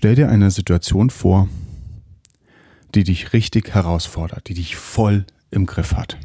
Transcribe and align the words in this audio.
Stell 0.00 0.14
dir 0.14 0.30
eine 0.30 0.50
Situation 0.50 1.10
vor, 1.10 1.46
die 2.94 3.04
dich 3.04 3.34
richtig 3.34 3.74
herausfordert, 3.74 4.48
die 4.48 4.54
dich 4.54 4.76
voll 4.76 5.26
im 5.50 5.66
Griff 5.66 5.92
hat. 5.92 6.16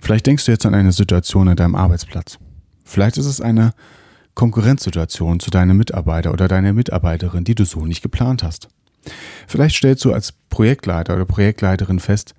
Vielleicht 0.00 0.28
denkst 0.28 0.44
du 0.44 0.52
jetzt 0.52 0.64
an 0.64 0.76
eine 0.76 0.92
Situation 0.92 1.48
an 1.48 1.56
deinem 1.56 1.74
Arbeitsplatz. 1.74 2.38
Vielleicht 2.84 3.18
ist 3.18 3.26
es 3.26 3.40
eine 3.40 3.72
Konkurrenzsituation 4.34 5.40
zu 5.40 5.50
deinem 5.50 5.76
Mitarbeiter 5.76 6.32
oder 6.32 6.46
deiner 6.46 6.72
Mitarbeiterin, 6.72 7.42
die 7.42 7.56
du 7.56 7.64
so 7.64 7.84
nicht 7.84 8.00
geplant 8.00 8.44
hast. 8.44 8.68
Vielleicht 9.48 9.74
stellst 9.74 10.04
du 10.04 10.12
als 10.12 10.30
Projektleiter 10.50 11.16
oder 11.16 11.24
Projektleiterin 11.24 11.98
fest, 11.98 12.36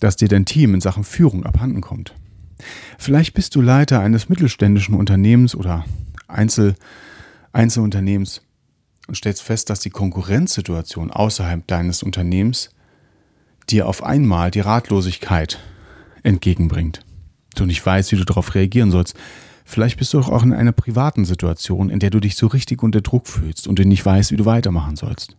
dass 0.00 0.16
dir 0.16 0.28
dein 0.28 0.44
Team 0.44 0.74
in 0.74 0.82
Sachen 0.82 1.02
Führung 1.02 1.46
abhanden 1.46 1.80
kommt. 1.80 2.14
Vielleicht 2.98 3.32
bist 3.32 3.54
du 3.54 3.62
Leiter 3.62 4.00
eines 4.00 4.28
mittelständischen 4.28 4.94
Unternehmens 4.94 5.54
oder 5.54 5.86
Einzel 6.28 6.74
Einzelunternehmens 7.54 8.42
und 9.06 9.16
stellst 9.16 9.42
fest, 9.42 9.70
dass 9.70 9.80
die 9.80 9.90
Konkurrenzsituation 9.90 11.10
außerhalb 11.10 11.66
deines 11.66 12.02
Unternehmens 12.02 12.70
dir 13.68 13.88
auf 13.88 14.02
einmal 14.02 14.50
die 14.50 14.60
Ratlosigkeit 14.60 15.58
entgegenbringt. 16.22 17.00
Du 17.54 17.66
nicht 17.66 17.84
weißt, 17.84 18.12
wie 18.12 18.16
du 18.16 18.24
darauf 18.24 18.54
reagieren 18.54 18.90
sollst. 18.90 19.16
Vielleicht 19.64 19.98
bist 19.98 20.12
du 20.12 20.20
auch 20.20 20.42
in 20.42 20.52
einer 20.52 20.72
privaten 20.72 21.24
Situation, 21.24 21.88
in 21.88 21.98
der 21.98 22.10
du 22.10 22.20
dich 22.20 22.36
so 22.36 22.46
richtig 22.46 22.82
unter 22.82 23.00
Druck 23.00 23.26
fühlst 23.28 23.66
und 23.66 23.78
du 23.78 23.86
nicht 23.86 24.04
weißt, 24.04 24.30
wie 24.32 24.36
du 24.36 24.44
weitermachen 24.44 24.96
sollst. 24.96 25.36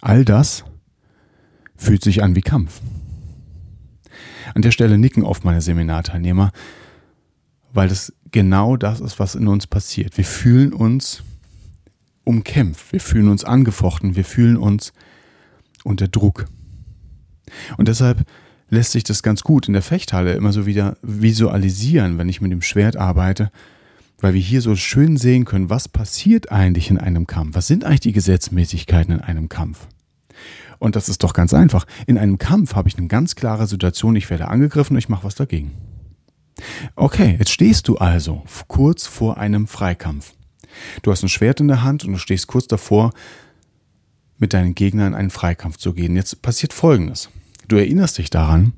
All 0.00 0.24
das 0.24 0.64
fühlt 1.76 2.02
sich 2.02 2.22
an 2.22 2.36
wie 2.36 2.42
Kampf. 2.42 2.80
An 4.54 4.62
der 4.62 4.70
Stelle 4.70 4.98
nicken 4.98 5.24
oft 5.24 5.44
meine 5.44 5.60
Seminarteilnehmer, 5.60 6.52
weil 7.72 7.88
das 7.88 8.12
genau 8.30 8.76
das 8.76 9.00
ist, 9.00 9.18
was 9.18 9.34
in 9.34 9.48
uns 9.48 9.66
passiert. 9.66 10.16
Wir 10.16 10.24
fühlen 10.24 10.72
uns 10.72 11.22
umkämpft, 12.28 12.92
wir 12.92 13.00
fühlen 13.00 13.28
uns 13.28 13.42
angefochten, 13.42 14.14
wir 14.14 14.24
fühlen 14.24 14.58
uns 14.58 14.92
unter 15.82 16.08
Druck. 16.08 16.44
Und 17.78 17.88
deshalb 17.88 18.26
lässt 18.68 18.92
sich 18.92 19.02
das 19.02 19.22
ganz 19.22 19.42
gut 19.42 19.66
in 19.66 19.72
der 19.72 19.80
Fechthalle 19.80 20.34
immer 20.34 20.52
so 20.52 20.66
wieder 20.66 20.98
visualisieren, 21.00 22.18
wenn 22.18 22.28
ich 22.28 22.42
mit 22.42 22.52
dem 22.52 22.60
Schwert 22.60 22.98
arbeite, 22.98 23.50
weil 24.20 24.34
wir 24.34 24.42
hier 24.42 24.60
so 24.60 24.76
schön 24.76 25.16
sehen 25.16 25.46
können, 25.46 25.70
was 25.70 25.88
passiert 25.88 26.52
eigentlich 26.52 26.90
in 26.90 26.98
einem 26.98 27.26
Kampf? 27.26 27.56
Was 27.56 27.66
sind 27.66 27.84
eigentlich 27.84 28.00
die 28.00 28.12
Gesetzmäßigkeiten 28.12 29.14
in 29.14 29.20
einem 29.20 29.48
Kampf? 29.48 29.88
Und 30.78 30.96
das 30.96 31.08
ist 31.08 31.22
doch 31.22 31.32
ganz 31.32 31.54
einfach. 31.54 31.86
In 32.06 32.18
einem 32.18 32.36
Kampf 32.36 32.74
habe 32.74 32.90
ich 32.90 32.98
eine 32.98 33.08
ganz 33.08 33.36
klare 33.36 33.66
Situation, 33.66 34.16
ich 34.16 34.28
werde 34.28 34.48
angegriffen 34.48 34.96
und 34.96 34.98
ich 34.98 35.08
mache 35.08 35.24
was 35.24 35.34
dagegen. 35.34 35.72
Okay, 36.94 37.36
jetzt 37.38 37.52
stehst 37.52 37.88
du 37.88 37.96
also 37.96 38.42
kurz 38.66 39.06
vor 39.06 39.38
einem 39.38 39.66
Freikampf. 39.66 40.34
Du 41.02 41.10
hast 41.10 41.22
ein 41.22 41.28
Schwert 41.28 41.60
in 41.60 41.68
der 41.68 41.82
Hand 41.82 42.04
und 42.04 42.12
du 42.12 42.18
stehst 42.18 42.46
kurz 42.46 42.66
davor, 42.66 43.12
mit 44.38 44.52
deinen 44.52 44.74
Gegnern 44.74 45.08
in 45.08 45.14
einen 45.14 45.30
Freikampf 45.30 45.78
zu 45.78 45.92
gehen. 45.92 46.16
Jetzt 46.16 46.42
passiert 46.42 46.72
Folgendes. 46.72 47.28
Du 47.66 47.76
erinnerst 47.76 48.18
dich 48.18 48.30
daran, 48.30 48.72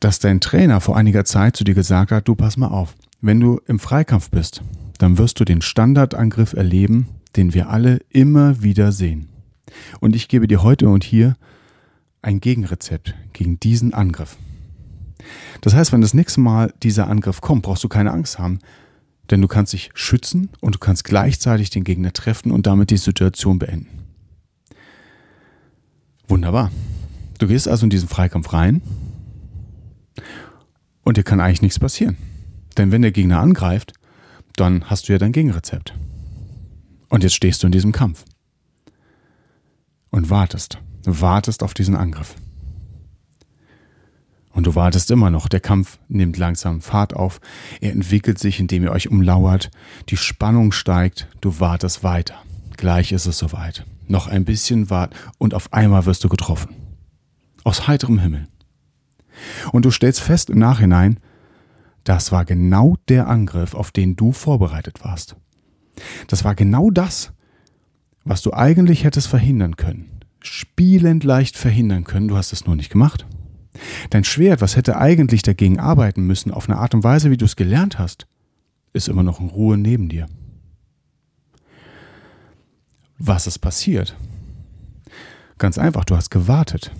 dass 0.00 0.18
dein 0.18 0.40
Trainer 0.40 0.80
vor 0.80 0.96
einiger 0.96 1.24
Zeit 1.24 1.56
zu 1.56 1.64
dir 1.64 1.74
gesagt 1.74 2.12
hat, 2.12 2.28
du 2.28 2.34
pass 2.34 2.56
mal 2.56 2.68
auf, 2.68 2.94
wenn 3.20 3.40
du 3.40 3.60
im 3.66 3.78
Freikampf 3.78 4.30
bist, 4.30 4.62
dann 4.98 5.18
wirst 5.18 5.40
du 5.40 5.44
den 5.44 5.62
Standardangriff 5.62 6.52
erleben, 6.52 7.08
den 7.36 7.54
wir 7.54 7.68
alle 7.68 8.00
immer 8.10 8.62
wieder 8.62 8.92
sehen. 8.92 9.28
Und 10.00 10.14
ich 10.14 10.28
gebe 10.28 10.46
dir 10.46 10.62
heute 10.62 10.88
und 10.88 11.04
hier 11.04 11.36
ein 12.22 12.40
Gegenrezept 12.40 13.14
gegen 13.32 13.58
diesen 13.60 13.92
Angriff. 13.94 14.36
Das 15.60 15.74
heißt, 15.74 15.92
wenn 15.92 16.00
das 16.00 16.14
nächste 16.14 16.40
Mal 16.40 16.72
dieser 16.82 17.08
Angriff 17.08 17.40
kommt, 17.40 17.62
brauchst 17.62 17.84
du 17.84 17.88
keine 17.88 18.12
Angst 18.12 18.38
haben, 18.38 18.58
denn 19.30 19.40
du 19.40 19.48
kannst 19.48 19.72
dich 19.72 19.90
schützen 19.94 20.50
und 20.60 20.74
du 20.74 20.78
kannst 20.78 21.04
gleichzeitig 21.04 21.70
den 21.70 21.84
Gegner 21.84 22.12
treffen 22.12 22.50
und 22.50 22.66
damit 22.66 22.90
die 22.90 22.96
Situation 22.96 23.58
beenden. 23.58 24.04
Wunderbar. 26.28 26.70
Du 27.38 27.46
gehst 27.46 27.68
also 27.68 27.84
in 27.84 27.90
diesen 27.90 28.08
Freikampf 28.08 28.52
rein 28.52 28.82
und 31.02 31.16
dir 31.16 31.24
kann 31.24 31.40
eigentlich 31.40 31.62
nichts 31.62 31.78
passieren. 31.78 32.16
Denn 32.76 32.92
wenn 32.92 33.02
der 33.02 33.12
Gegner 33.12 33.40
angreift, 33.40 33.92
dann 34.56 34.88
hast 34.88 35.08
du 35.08 35.12
ja 35.12 35.18
dein 35.18 35.32
Gegenrezept. 35.32 35.94
Und 37.08 37.22
jetzt 37.22 37.34
stehst 37.34 37.62
du 37.62 37.66
in 37.66 37.72
diesem 37.72 37.92
Kampf. 37.92 38.24
Und 40.10 40.30
wartest. 40.30 40.78
Wartest 41.04 41.62
auf 41.62 41.74
diesen 41.74 41.96
Angriff. 41.96 42.34
Und 44.54 44.66
du 44.66 44.74
wartest 44.74 45.10
immer 45.10 45.30
noch. 45.30 45.48
Der 45.48 45.60
Kampf 45.60 45.98
nimmt 46.08 46.38
langsam 46.38 46.80
Fahrt 46.80 47.14
auf. 47.14 47.40
Er 47.80 47.92
entwickelt 47.92 48.38
sich, 48.38 48.60
indem 48.60 48.84
ihr 48.84 48.92
euch 48.92 49.10
umlauert. 49.10 49.70
Die 50.08 50.16
Spannung 50.16 50.72
steigt. 50.72 51.28
Du 51.40 51.60
wartest 51.60 52.04
weiter. 52.04 52.36
Gleich 52.76 53.12
ist 53.12 53.26
es 53.26 53.38
soweit. 53.38 53.84
Noch 54.06 54.26
ein 54.28 54.44
bisschen 54.44 54.90
wart 54.90 55.14
und 55.38 55.54
auf 55.54 55.72
einmal 55.72 56.06
wirst 56.06 56.24
du 56.24 56.28
getroffen. 56.28 56.74
Aus 57.64 57.88
heiterem 57.88 58.18
Himmel. 58.18 58.46
Und 59.72 59.84
du 59.84 59.90
stellst 59.90 60.20
fest 60.20 60.50
im 60.50 60.58
Nachhinein, 60.58 61.18
das 62.04 62.30
war 62.30 62.44
genau 62.44 62.96
der 63.08 63.28
Angriff, 63.28 63.74
auf 63.74 63.90
den 63.90 64.14
du 64.14 64.32
vorbereitet 64.32 65.02
warst. 65.02 65.36
Das 66.28 66.44
war 66.44 66.54
genau 66.54 66.90
das, 66.90 67.32
was 68.24 68.42
du 68.42 68.52
eigentlich 68.52 69.04
hättest 69.04 69.28
verhindern 69.28 69.76
können. 69.76 70.20
Spielend 70.40 71.24
leicht 71.24 71.56
verhindern 71.56 72.04
können, 72.04 72.28
du 72.28 72.36
hast 72.36 72.52
es 72.52 72.66
nur 72.66 72.76
nicht 72.76 72.90
gemacht. 72.90 73.26
Dein 74.10 74.24
Schwert, 74.24 74.60
was 74.60 74.76
hätte 74.76 74.96
eigentlich 74.96 75.42
dagegen 75.42 75.80
arbeiten 75.80 76.26
müssen, 76.26 76.50
auf 76.50 76.68
eine 76.68 76.78
Art 76.78 76.94
und 76.94 77.04
Weise, 77.04 77.30
wie 77.30 77.36
du 77.36 77.44
es 77.44 77.56
gelernt 77.56 77.98
hast, 77.98 78.26
ist 78.92 79.08
immer 79.08 79.22
noch 79.22 79.40
in 79.40 79.48
Ruhe 79.48 79.76
neben 79.76 80.08
dir. 80.08 80.26
Was 83.18 83.46
ist 83.46 83.58
passiert? 83.58 84.16
Ganz 85.58 85.78
einfach, 85.78 86.04
du 86.04 86.16
hast 86.16 86.30
gewartet. 86.30 86.90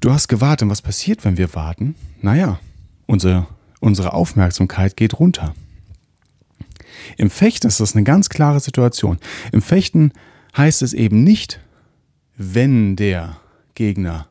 Du 0.00 0.12
hast 0.12 0.28
gewartet. 0.28 0.64
Und 0.64 0.70
was 0.70 0.82
passiert, 0.82 1.24
wenn 1.24 1.36
wir 1.36 1.54
warten? 1.54 1.94
Naja, 2.22 2.58
unsere, 3.06 3.46
unsere 3.80 4.12
Aufmerksamkeit 4.12 4.96
geht 4.96 5.18
runter. 5.18 5.54
Im 7.16 7.30
Fechten 7.30 7.66
ist 7.66 7.80
das 7.80 7.94
eine 7.94 8.04
ganz 8.04 8.28
klare 8.28 8.60
Situation. 8.60 9.18
Im 9.52 9.62
Fechten 9.62 10.12
heißt 10.56 10.82
es 10.82 10.92
eben 10.92 11.24
nicht, 11.24 11.60
wenn 12.36 12.96
der 12.96 13.36
Gegner 13.74 14.29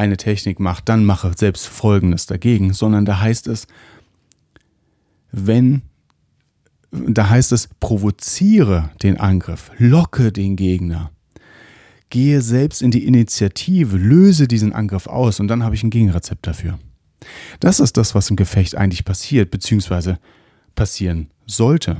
eine 0.00 0.16
Technik 0.16 0.58
macht, 0.58 0.88
dann 0.88 1.04
mache 1.04 1.32
selbst 1.36 1.68
Folgendes 1.68 2.26
dagegen, 2.26 2.72
sondern 2.72 3.04
da 3.04 3.20
heißt 3.20 3.46
es, 3.46 3.66
wenn, 5.30 5.82
da 6.90 7.28
heißt 7.28 7.52
es, 7.52 7.68
provoziere 7.78 8.90
den 9.02 9.18
Angriff, 9.18 9.70
locke 9.78 10.32
den 10.32 10.56
Gegner, 10.56 11.10
gehe 12.08 12.40
selbst 12.40 12.82
in 12.82 12.90
die 12.90 13.04
Initiative, 13.04 13.96
löse 13.96 14.48
diesen 14.48 14.72
Angriff 14.72 15.06
aus 15.06 15.38
und 15.38 15.48
dann 15.48 15.62
habe 15.62 15.74
ich 15.74 15.84
ein 15.84 15.90
Gegenrezept 15.90 16.46
dafür. 16.46 16.78
Das 17.60 17.78
ist 17.78 17.96
das, 17.96 18.14
was 18.14 18.30
im 18.30 18.36
Gefecht 18.36 18.74
eigentlich 18.74 19.04
passiert, 19.04 19.50
beziehungsweise 19.50 20.18
passieren 20.74 21.28
sollte. 21.46 21.98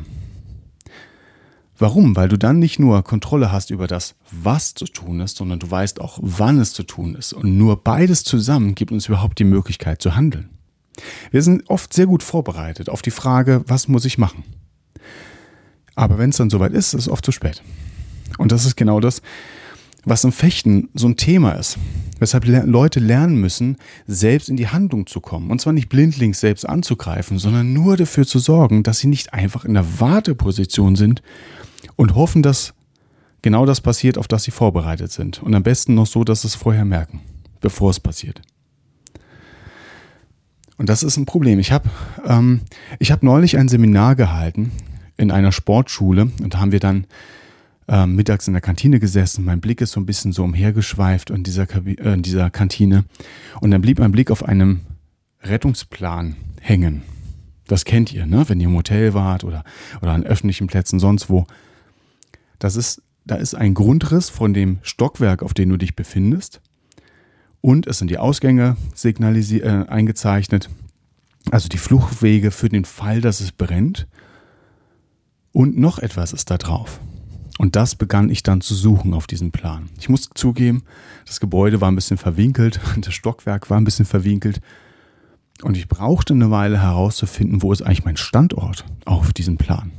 Warum? 1.80 2.14
Weil 2.14 2.28
du 2.28 2.36
dann 2.36 2.58
nicht 2.58 2.78
nur 2.78 3.02
Kontrolle 3.02 3.50
hast 3.50 3.70
über 3.70 3.86
das, 3.86 4.14
was 4.30 4.74
zu 4.74 4.84
tun 4.84 5.20
ist, 5.20 5.38
sondern 5.38 5.58
du 5.58 5.70
weißt 5.70 5.98
auch, 6.02 6.18
wann 6.20 6.58
es 6.58 6.74
zu 6.74 6.82
tun 6.82 7.14
ist. 7.14 7.32
Und 7.32 7.56
nur 7.56 7.82
beides 7.82 8.22
zusammen 8.22 8.74
gibt 8.74 8.92
uns 8.92 9.08
überhaupt 9.08 9.38
die 9.38 9.44
Möglichkeit 9.44 10.02
zu 10.02 10.14
handeln. 10.14 10.50
Wir 11.30 11.40
sind 11.40 11.70
oft 11.70 11.94
sehr 11.94 12.04
gut 12.04 12.22
vorbereitet 12.22 12.90
auf 12.90 13.00
die 13.00 13.10
Frage, 13.10 13.64
was 13.66 13.88
muss 13.88 14.04
ich 14.04 14.18
machen? 14.18 14.44
Aber 15.94 16.18
wenn 16.18 16.30
es 16.30 16.36
dann 16.36 16.50
soweit 16.50 16.72
ist, 16.72 16.92
ist 16.92 17.06
es 17.06 17.08
oft 17.08 17.24
zu 17.24 17.32
spät. 17.32 17.62
Und 18.36 18.52
das 18.52 18.66
ist 18.66 18.76
genau 18.76 19.00
das, 19.00 19.22
was 20.04 20.24
im 20.24 20.32
Fechten 20.32 20.90
so 20.92 21.08
ein 21.08 21.16
Thema 21.16 21.52
ist. 21.52 21.78
Weshalb 22.18 22.44
Leute 22.44 23.00
lernen 23.00 23.36
müssen, 23.36 23.78
selbst 24.06 24.50
in 24.50 24.56
die 24.56 24.68
Handlung 24.68 25.06
zu 25.06 25.20
kommen. 25.22 25.50
Und 25.50 25.62
zwar 25.62 25.72
nicht 25.72 25.88
blindlings 25.88 26.40
selbst 26.40 26.68
anzugreifen, 26.68 27.38
sondern 27.38 27.72
nur 27.72 27.96
dafür 27.96 28.26
zu 28.26 28.38
sorgen, 28.38 28.82
dass 28.82 28.98
sie 28.98 29.08
nicht 29.08 29.32
einfach 29.32 29.64
in 29.64 29.72
der 29.72 30.00
Warteposition 30.00 30.96
sind 30.96 31.22
und 32.00 32.14
hoffen, 32.14 32.42
dass 32.42 32.72
genau 33.42 33.66
das 33.66 33.82
passiert, 33.82 34.16
auf 34.16 34.26
das 34.26 34.44
sie 34.44 34.52
vorbereitet 34.52 35.12
sind. 35.12 35.42
Und 35.42 35.54
am 35.54 35.62
besten 35.62 35.94
noch 35.94 36.06
so, 36.06 36.24
dass 36.24 36.40
sie 36.40 36.48
es 36.48 36.54
vorher 36.54 36.86
merken, 36.86 37.20
bevor 37.60 37.90
es 37.90 38.00
passiert. 38.00 38.40
Und 40.78 40.88
das 40.88 41.02
ist 41.02 41.18
ein 41.18 41.26
Problem. 41.26 41.58
Ich 41.58 41.72
habe 41.72 41.90
ähm, 42.26 42.62
hab 43.02 43.22
neulich 43.22 43.58
ein 43.58 43.68
Seminar 43.68 44.16
gehalten 44.16 44.72
in 45.18 45.30
einer 45.30 45.52
Sportschule 45.52 46.30
und 46.42 46.54
da 46.54 46.60
haben 46.60 46.72
wir 46.72 46.80
dann 46.80 47.04
äh, 47.86 48.06
mittags 48.06 48.46
in 48.48 48.54
der 48.54 48.62
Kantine 48.62 48.98
gesessen, 48.98 49.44
mein 49.44 49.60
Blick 49.60 49.82
ist 49.82 49.92
so 49.92 50.00
ein 50.00 50.06
bisschen 50.06 50.32
so 50.32 50.42
umhergeschweift 50.44 51.28
in 51.28 51.42
dieser, 51.42 51.66
äh, 51.84 52.14
in 52.14 52.22
dieser 52.22 52.48
Kantine 52.48 53.04
und 53.60 53.72
dann 53.72 53.82
blieb 53.82 53.98
mein 53.98 54.12
Blick 54.12 54.30
auf 54.30 54.42
einem 54.42 54.80
Rettungsplan 55.42 56.36
hängen. 56.62 57.02
Das 57.66 57.84
kennt 57.84 58.10
ihr, 58.14 58.24
ne? 58.24 58.48
wenn 58.48 58.58
ihr 58.58 58.68
im 58.68 58.76
Hotel 58.76 59.12
wart 59.12 59.44
oder, 59.44 59.64
oder 60.00 60.12
an 60.12 60.24
öffentlichen 60.24 60.66
Plätzen, 60.66 60.98
sonst 60.98 61.28
wo. 61.28 61.46
Das 62.60 62.76
ist, 62.76 63.02
da 63.24 63.34
ist 63.34 63.54
ein 63.54 63.74
Grundriss 63.74 64.30
von 64.30 64.54
dem 64.54 64.78
Stockwerk, 64.82 65.42
auf 65.42 65.54
dem 65.54 65.70
du 65.70 65.76
dich 65.76 65.96
befindest. 65.96 66.60
Und 67.60 67.88
es 67.88 67.98
sind 67.98 68.08
die 68.08 68.18
Ausgänge 68.18 68.76
signalisiert, 68.94 69.64
äh, 69.64 69.90
eingezeichnet. 69.90 70.70
Also 71.50 71.68
die 71.68 71.78
Fluchtwege 71.78 72.52
für 72.52 72.68
den 72.68 72.84
Fall, 72.84 73.20
dass 73.20 73.40
es 73.40 73.50
brennt. 73.50 74.06
Und 75.52 75.76
noch 75.76 75.98
etwas 75.98 76.32
ist 76.32 76.50
da 76.50 76.58
drauf. 76.58 77.00
Und 77.58 77.76
das 77.76 77.94
begann 77.94 78.30
ich 78.30 78.42
dann 78.42 78.60
zu 78.60 78.74
suchen 78.74 79.12
auf 79.12 79.26
diesem 79.26 79.52
Plan. 79.52 79.90
Ich 79.98 80.08
muss 80.08 80.30
zugeben, 80.34 80.84
das 81.26 81.40
Gebäude 81.40 81.80
war 81.80 81.90
ein 81.90 81.96
bisschen 81.96 82.18
verwinkelt, 82.18 82.80
das 83.00 83.12
Stockwerk 83.14 83.68
war 83.68 83.78
ein 83.78 83.84
bisschen 83.84 84.06
verwinkelt. 84.06 84.60
Und 85.62 85.76
ich 85.76 85.88
brauchte 85.88 86.34
eine 86.34 86.50
Weile 86.50 86.80
herauszufinden, 86.80 87.62
wo 87.62 87.72
ist 87.72 87.82
eigentlich 87.82 88.04
mein 88.04 88.16
Standort 88.16 88.84
auf 89.04 89.32
diesem 89.32 89.58
Plan. 89.58 89.92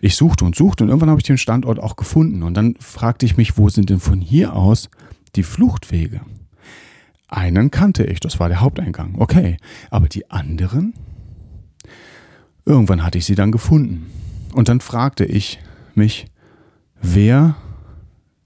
Ich 0.00 0.16
suchte 0.16 0.44
und 0.44 0.56
suchte 0.56 0.84
und 0.84 0.88
irgendwann 0.88 1.10
habe 1.10 1.20
ich 1.20 1.26
den 1.26 1.38
Standort 1.38 1.78
auch 1.78 1.96
gefunden. 1.96 2.42
Und 2.42 2.54
dann 2.54 2.76
fragte 2.78 3.26
ich 3.26 3.36
mich, 3.36 3.58
wo 3.58 3.68
sind 3.68 3.90
denn 3.90 4.00
von 4.00 4.20
hier 4.20 4.54
aus 4.54 4.88
die 5.36 5.42
Fluchtwege? 5.42 6.22
Einen 7.28 7.70
kannte 7.70 8.04
ich, 8.04 8.20
das 8.20 8.40
war 8.40 8.48
der 8.48 8.60
Haupteingang. 8.60 9.14
Okay, 9.18 9.58
aber 9.90 10.08
die 10.08 10.30
anderen? 10.30 10.94
Irgendwann 12.64 13.04
hatte 13.04 13.18
ich 13.18 13.24
sie 13.24 13.34
dann 13.34 13.52
gefunden. 13.52 14.10
Und 14.52 14.68
dann 14.68 14.80
fragte 14.80 15.24
ich 15.24 15.60
mich, 15.94 16.26
Wer 17.02 17.56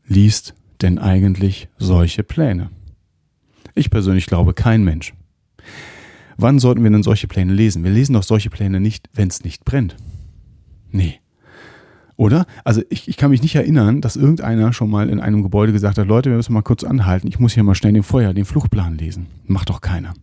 liest 0.06 0.54
denn 0.80 0.98
eigentlich 0.98 1.68
solche 1.76 2.22
Pläne? 2.22 2.70
Ich 3.74 3.90
persönlich 3.90 4.26
glaube 4.26 4.54
kein 4.54 4.84
Mensch. 4.84 5.12
Wann 6.36 6.58
sollten 6.58 6.82
wir 6.84 6.90
denn 6.90 7.02
solche 7.02 7.26
Pläne 7.26 7.52
lesen? 7.52 7.82
Wir 7.84 7.90
lesen 7.90 8.12
doch 8.12 8.22
solche 8.22 8.50
Pläne 8.50 8.80
nicht, 8.80 9.08
wenn 9.12 9.28
es 9.28 9.42
nicht 9.44 9.64
brennt. 9.64 9.96
Nee. 10.94 11.20
Oder? 12.16 12.46
Also 12.62 12.82
ich, 12.88 13.08
ich 13.08 13.16
kann 13.16 13.32
mich 13.32 13.42
nicht 13.42 13.56
erinnern, 13.56 14.00
dass 14.00 14.14
irgendeiner 14.14 14.72
schon 14.72 14.88
mal 14.88 15.10
in 15.10 15.18
einem 15.18 15.42
Gebäude 15.42 15.72
gesagt 15.72 15.98
hat, 15.98 16.06
Leute, 16.06 16.30
wir 16.30 16.36
müssen 16.36 16.52
mal 16.52 16.62
kurz 16.62 16.84
anhalten, 16.84 17.26
ich 17.26 17.40
muss 17.40 17.52
hier 17.52 17.64
mal 17.64 17.74
schnell 17.74 17.92
den 17.92 18.04
Feuer, 18.04 18.32
den 18.32 18.44
Fluchtplan 18.44 18.96
lesen. 18.96 19.26
Macht 19.46 19.70
doch 19.70 19.80
keiner. 19.80 20.14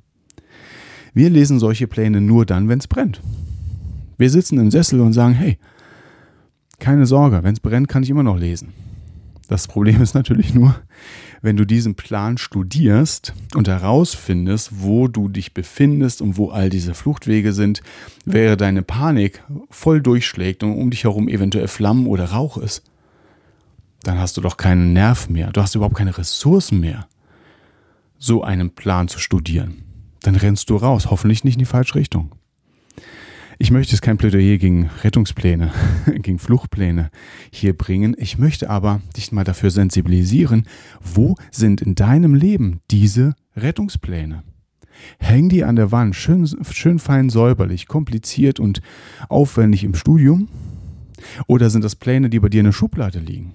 Wir 1.13 1.29
lesen 1.29 1.59
solche 1.59 1.87
Pläne 1.87 2.21
nur 2.21 2.45
dann, 2.45 2.69
wenn 2.69 2.79
es 2.79 2.87
brennt. 2.87 3.21
Wir 4.17 4.29
sitzen 4.29 4.59
im 4.59 4.71
Sessel 4.71 5.01
und 5.01 5.11
sagen, 5.11 5.33
hey, 5.33 5.57
keine 6.79 7.05
Sorge, 7.05 7.43
wenn 7.43 7.53
es 7.53 7.59
brennt, 7.59 7.89
kann 7.89 8.03
ich 8.03 8.09
immer 8.09 8.23
noch 8.23 8.37
lesen. 8.37 8.69
Das 9.49 9.67
Problem 9.67 10.01
ist 10.01 10.13
natürlich 10.13 10.53
nur, 10.53 10.73
wenn 11.41 11.57
du 11.57 11.65
diesen 11.65 11.95
Plan 11.95 12.37
studierst 12.37 13.33
und 13.55 13.67
herausfindest, 13.67 14.81
wo 14.81 15.07
du 15.07 15.27
dich 15.27 15.53
befindest 15.53 16.21
und 16.21 16.37
wo 16.37 16.49
all 16.49 16.69
diese 16.69 16.93
Fluchtwege 16.93 17.51
sind, 17.53 17.81
wäre 18.25 18.57
deine 18.57 18.83
Panik 18.83 19.43
voll 19.69 20.01
durchschlägt 20.01 20.63
und 20.63 20.73
um 20.73 20.91
dich 20.91 21.03
herum 21.03 21.27
eventuell 21.27 21.67
Flammen 21.67 22.05
oder 22.05 22.25
Rauch 22.25 22.57
ist, 22.57 22.83
dann 24.03 24.19
hast 24.19 24.37
du 24.37 24.41
doch 24.41 24.57
keinen 24.57 24.93
Nerv 24.93 25.29
mehr, 25.29 25.51
du 25.51 25.61
hast 25.61 25.75
überhaupt 25.75 25.95
keine 25.95 26.17
Ressourcen 26.17 26.79
mehr, 26.79 27.07
so 28.17 28.43
einen 28.43 28.71
Plan 28.71 29.07
zu 29.07 29.19
studieren. 29.19 29.83
Dann 30.21 30.35
rennst 30.35 30.69
du 30.69 30.75
raus, 30.75 31.09
hoffentlich 31.09 31.43
nicht 31.43 31.55
in 31.55 31.59
die 31.59 31.65
falsche 31.65 31.95
Richtung. 31.95 32.31
Ich 33.61 33.69
möchte 33.69 33.91
jetzt 33.91 34.01
kein 34.01 34.17
Plädoyer 34.17 34.57
gegen 34.57 34.89
Rettungspläne, 35.03 35.71
gegen 36.23 36.39
Fluchtpläne 36.39 37.11
hier 37.51 37.77
bringen. 37.77 38.15
Ich 38.17 38.39
möchte 38.39 38.71
aber 38.71 39.03
dich 39.15 39.31
mal 39.31 39.43
dafür 39.43 39.69
sensibilisieren, 39.69 40.65
wo 40.99 41.35
sind 41.51 41.79
in 41.79 41.93
deinem 41.93 42.33
Leben 42.33 42.79
diese 42.89 43.35
Rettungspläne? 43.55 44.41
Häng 45.19 45.49
die 45.49 45.63
an 45.63 45.75
der 45.75 45.91
Wand, 45.91 46.15
schön, 46.15 46.49
schön 46.71 46.97
fein 46.97 47.29
säuberlich, 47.29 47.85
kompliziert 47.85 48.59
und 48.59 48.81
aufwendig 49.29 49.83
im 49.83 49.93
Studium? 49.93 50.47
Oder 51.45 51.69
sind 51.69 51.83
das 51.83 51.95
Pläne, 51.95 52.31
die 52.31 52.39
bei 52.39 52.49
dir 52.49 52.61
in 52.61 52.65
der 52.65 52.71
Schublade 52.71 53.19
liegen? 53.19 53.53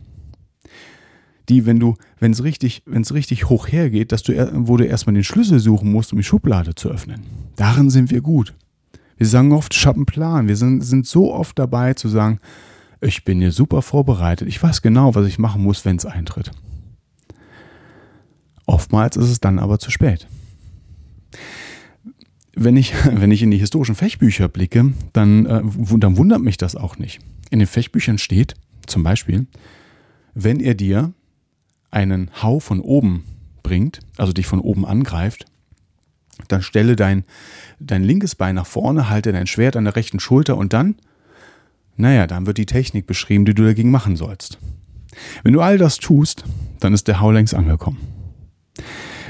Die, 1.49 1.67
wenn 1.67 1.81
du, 1.81 1.97
wenn 2.21 2.31
es 2.31 2.45
richtig, 2.45 2.85
richtig 2.87 3.49
hoch 3.49 3.67
hergeht, 3.67 4.13
dass 4.13 4.23
du, 4.23 4.35
wo 4.69 4.77
du 4.77 4.85
erstmal 4.85 5.15
den 5.15 5.25
Schlüssel 5.25 5.59
suchen 5.59 5.91
musst, 5.91 6.13
um 6.13 6.19
die 6.19 6.25
Schublade 6.25 6.77
zu 6.77 6.91
öffnen. 6.91 7.25
Darin 7.57 7.91
sind 7.91 8.13
wir 8.13 8.21
gut. 8.21 8.55
Wir 9.17 9.27
sagen 9.27 9.53
oft, 9.53 9.75
ich 9.75 9.87
habe 9.87 9.97
einen 9.97 10.07
Plan. 10.07 10.49
Wir 10.49 10.57
sind, 10.57 10.83
sind 10.83 11.07
so 11.07 11.33
oft 11.33 11.59
dabei 11.59 11.95
zu 11.95 12.09
sagen, 12.09 12.39
ich 13.01 13.25
bin 13.25 13.41
hier 13.41 13.53
super 13.53 13.83
vorbereitet. 13.83 14.49
Ich 14.49 14.63
weiß 14.63 14.83
genau, 14.83 15.15
was 15.15 15.27
ich 15.27 15.39
machen 15.39 15.63
muss, 15.63 15.85
wenn 15.85 15.97
es 15.97 16.07
eintritt. 16.07 16.51
Oftmals 18.67 19.17
ist 19.17 19.31
es 19.31 19.41
dann 19.41 19.59
aber 19.59 19.79
zu 19.79 19.91
spät. 19.91 20.27
Wenn 22.55 22.77
ich, 22.77 22.93
wenn 23.05 23.31
ich 23.31 23.43
in 23.43 23.51
die 23.51 23.59
historischen 23.59 23.95
Fechbücher 23.95 24.49
blicke, 24.49 24.93
dann, 25.13 25.47
äh, 25.47 25.63
dann 25.99 26.17
wundert 26.17 26.43
mich 26.43 26.57
das 26.57 26.77
auch 26.77 26.99
nicht. 26.99 27.21
In 27.51 27.59
den 27.59 27.69
Fechbüchern 27.69 28.19
steht 28.19 28.55
zum 28.87 29.03
Beispiel, 29.03 29.47
wenn 30.35 30.61
er 30.61 30.75
dir 30.75 31.13
einen 31.91 32.31
Hau 32.43 32.61
von 32.61 32.81
oben 32.81 33.25
bringt, 33.63 34.01
also 34.17 34.33
dich 34.33 34.47
von 34.47 34.61
oben 34.61 34.85
angreift, 34.85 35.47
dann 36.49 36.63
stelle 36.63 36.97
dein, 36.97 37.25
dein 37.81 38.05
linkes 38.05 38.35
Bein 38.35 38.55
nach 38.55 38.67
vorne, 38.67 39.09
halte 39.09 39.33
dein 39.33 39.47
Schwert 39.47 39.77
an 39.77 39.85
der 39.85 39.97
rechten 39.97 40.21
Schulter 40.21 40.57
und 40.57 40.73
dann, 40.73 40.97
naja, 41.97 42.27
dann 42.27 42.47
wird 42.47 42.59
die 42.59 42.67
Technik 42.67 43.07
beschrieben, 43.07 43.45
die 43.45 43.55
du 43.55 43.65
dagegen 43.65 43.91
machen 43.91 44.17
sollst. 44.17 44.59
Wenn 45.43 45.55
du 45.55 45.61
all 45.61 45.79
das 45.79 45.97
tust, 45.97 46.45
dann 46.81 46.93
ist 46.93 47.09
der 47.09 47.21
Hau 47.21 47.31
längst 47.33 47.55
angekommen. 47.55 47.99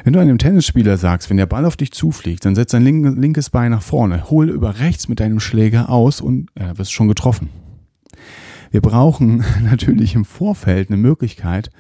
Wenn 0.05 0.13
du 0.13 0.21
einem 0.21 0.39
Tennisspieler 0.39 0.99
sagst, 0.99 1.31
wenn 1.31 1.37
der 1.37 1.47
Ball 1.47 1.65
auf 1.65 1.77
dich 1.77 1.93
zufliegt, 1.93 2.45
dann 2.45 2.55
setz 2.55 2.71
dein 2.71 2.85
linkes 2.85 3.51
Bein 3.51 3.73
nach 3.73 3.83
vorne, 3.83 4.31
hol 4.31 4.51
über 4.51 4.79
rechts 4.79 5.09
mit 5.09 5.21
deinem 5.21 5.41
Schläger 5.41 5.91
aus 5.91 6.21
und 6.21 6.49
äh, 6.55 6.77
wirst 6.79 6.93
schon 6.93 7.09
getroffen. 7.09 7.49
Wir 8.71 8.81
brauchen 8.81 9.45
natürlich 9.65 10.15
im 10.15 10.25
Vorfeld 10.25 10.91
eine 10.91 10.97
Möglichkeit, 10.97 11.71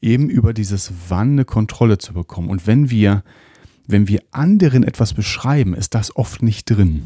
eben 0.00 0.28
über 0.28 0.52
dieses 0.52 0.92
Wann 1.08 1.32
eine 1.32 1.44
Kontrolle 1.44 1.98
zu 1.98 2.12
bekommen. 2.12 2.48
Und 2.48 2.66
wenn 2.66 2.90
wir 2.90 3.24
wenn 3.88 4.06
wir 4.06 4.22
anderen 4.30 4.84
etwas 4.84 5.14
beschreiben, 5.14 5.74
ist 5.74 5.94
das 5.94 6.14
oft 6.14 6.42
nicht 6.42 6.66
drin. 6.70 7.02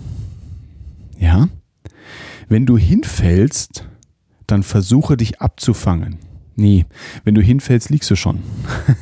Ja? 1.18 1.48
Wenn 2.48 2.66
du 2.66 2.76
hinfällst, 2.76 3.88
dann 4.46 4.62
versuche 4.62 5.16
dich 5.16 5.40
abzufangen. 5.40 6.18
Nee, 6.56 6.84
wenn 7.24 7.34
du 7.34 7.40
hinfällst, 7.40 7.88
liegst 7.88 8.10
du 8.10 8.16
schon. 8.16 8.40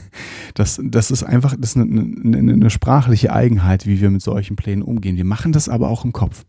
Das, 0.54 0.80
das 0.82 1.12
ist 1.12 1.22
einfach 1.22 1.54
das 1.56 1.70
ist 1.70 1.76
eine, 1.76 2.00
eine, 2.00 2.52
eine, 2.52 2.70
sprachliche 2.70 3.32
Eigenheit, 3.32 3.86
wie 3.86 4.00
wir 4.00 4.10
mit 4.10 4.20
solchen 4.20 4.56
Plänen 4.56 4.82
umgehen. 4.82 5.16
Wir 5.16 5.24
machen 5.24 5.52
das 5.52 5.68
aber 5.68 5.88
auch 5.88 6.04
im 6.04 6.12
Kopf. 6.12 6.44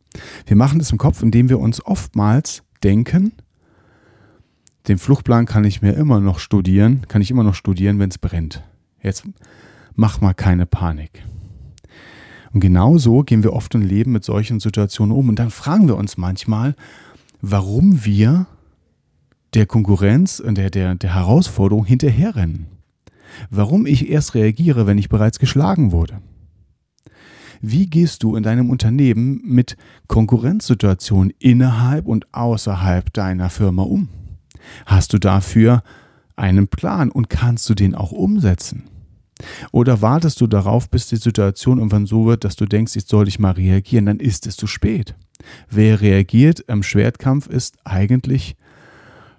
Wir 0.47 0.57
machen 0.57 0.79
das 0.79 0.91
im 0.91 0.97
Kopf, 0.97 1.21
indem 1.21 1.49
wir 1.49 1.59
uns 1.59 1.85
oftmals 1.85 2.63
denken, 2.83 3.31
den 4.87 4.97
Fluchtplan 4.97 5.45
kann 5.45 5.65
ich 5.65 5.83
mir 5.83 5.93
immer 5.93 6.19
noch 6.19 6.39
studieren, 6.39 7.05
kann 7.07 7.21
ich 7.21 7.29
immer 7.29 7.43
noch 7.43 7.53
studieren, 7.53 7.99
wenn 7.99 8.09
es 8.09 8.17
brennt. 8.17 8.63
Jetzt 9.03 9.23
mach 9.95 10.21
mal 10.21 10.33
keine 10.33 10.65
Panik. 10.65 11.23
Und 12.53 12.59
genau 12.59 12.97
so 12.97 13.23
gehen 13.23 13.43
wir 13.43 13.53
oft 13.53 13.73
im 13.75 13.81
Leben 13.81 14.11
mit 14.11 14.23
solchen 14.23 14.59
Situationen 14.59 15.15
um. 15.15 15.29
Und 15.29 15.39
dann 15.39 15.51
fragen 15.51 15.87
wir 15.87 15.97
uns 15.97 16.17
manchmal, 16.17 16.75
warum 17.41 18.03
wir 18.03 18.47
der 19.53 19.65
Konkurrenz 19.65 20.39
und 20.39 20.57
der, 20.57 20.69
der, 20.69 20.95
der 20.95 21.15
Herausforderung 21.15 21.85
hinterherrennen. 21.85 22.67
Warum 23.49 23.85
ich 23.85 24.09
erst 24.09 24.35
reagiere, 24.35 24.87
wenn 24.87 24.97
ich 24.97 25.09
bereits 25.09 25.39
geschlagen 25.39 25.91
wurde. 25.91 26.21
Wie 27.61 27.85
gehst 27.85 28.23
du 28.23 28.35
in 28.35 28.43
deinem 28.43 28.69
Unternehmen 28.69 29.39
mit 29.43 29.77
Konkurrenzsituationen 30.07 31.31
innerhalb 31.39 32.07
und 32.07 32.33
außerhalb 32.33 33.13
deiner 33.13 33.49
Firma 33.49 33.83
um? 33.83 34.09
Hast 34.85 35.13
du 35.13 35.19
dafür 35.19 35.83
einen 36.35 36.67
Plan 36.67 37.11
und 37.11 37.29
kannst 37.29 37.69
du 37.69 37.75
den 37.75 37.93
auch 37.93 38.11
umsetzen? 38.11 38.83
Oder 39.71 40.01
wartest 40.01 40.41
du 40.41 40.47
darauf, 40.47 40.89
bis 40.89 41.07
die 41.07 41.17
Situation 41.17 41.77
irgendwann 41.77 42.05
so 42.05 42.25
wird, 42.25 42.43
dass 42.43 42.55
du 42.55 42.65
denkst, 42.65 42.95
jetzt 42.95 43.09
soll 43.09 43.27
ich 43.27 43.39
mal 43.39 43.51
reagieren, 43.51 44.05
dann 44.05 44.19
ist 44.19 44.47
es 44.47 44.55
zu 44.55 44.67
spät. 44.67 45.15
Wer 45.69 46.01
reagiert 46.01 46.61
im 46.67 46.83
Schwertkampf 46.83 47.47
ist 47.47 47.77
eigentlich 47.83 48.55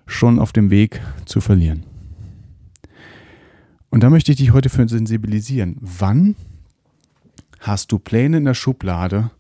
schon 0.07 0.39
auf 0.39 0.53
dem 0.53 0.71
Weg 0.71 1.01
zu 1.25 1.41
verlieren. 1.41 1.85
Und 3.91 4.03
da 4.03 4.11
möchte 4.11 4.33
ich 4.33 4.39
dich 4.39 4.53
heute 4.53 4.71
für 4.71 4.89
sensibilisieren. 4.89 5.77
Wann 5.81 6.35
hast 7.61 7.93
du 7.93 7.99
Pläne 7.99 8.39
in 8.39 8.45
der 8.45 8.55
Schublade, 8.55 9.31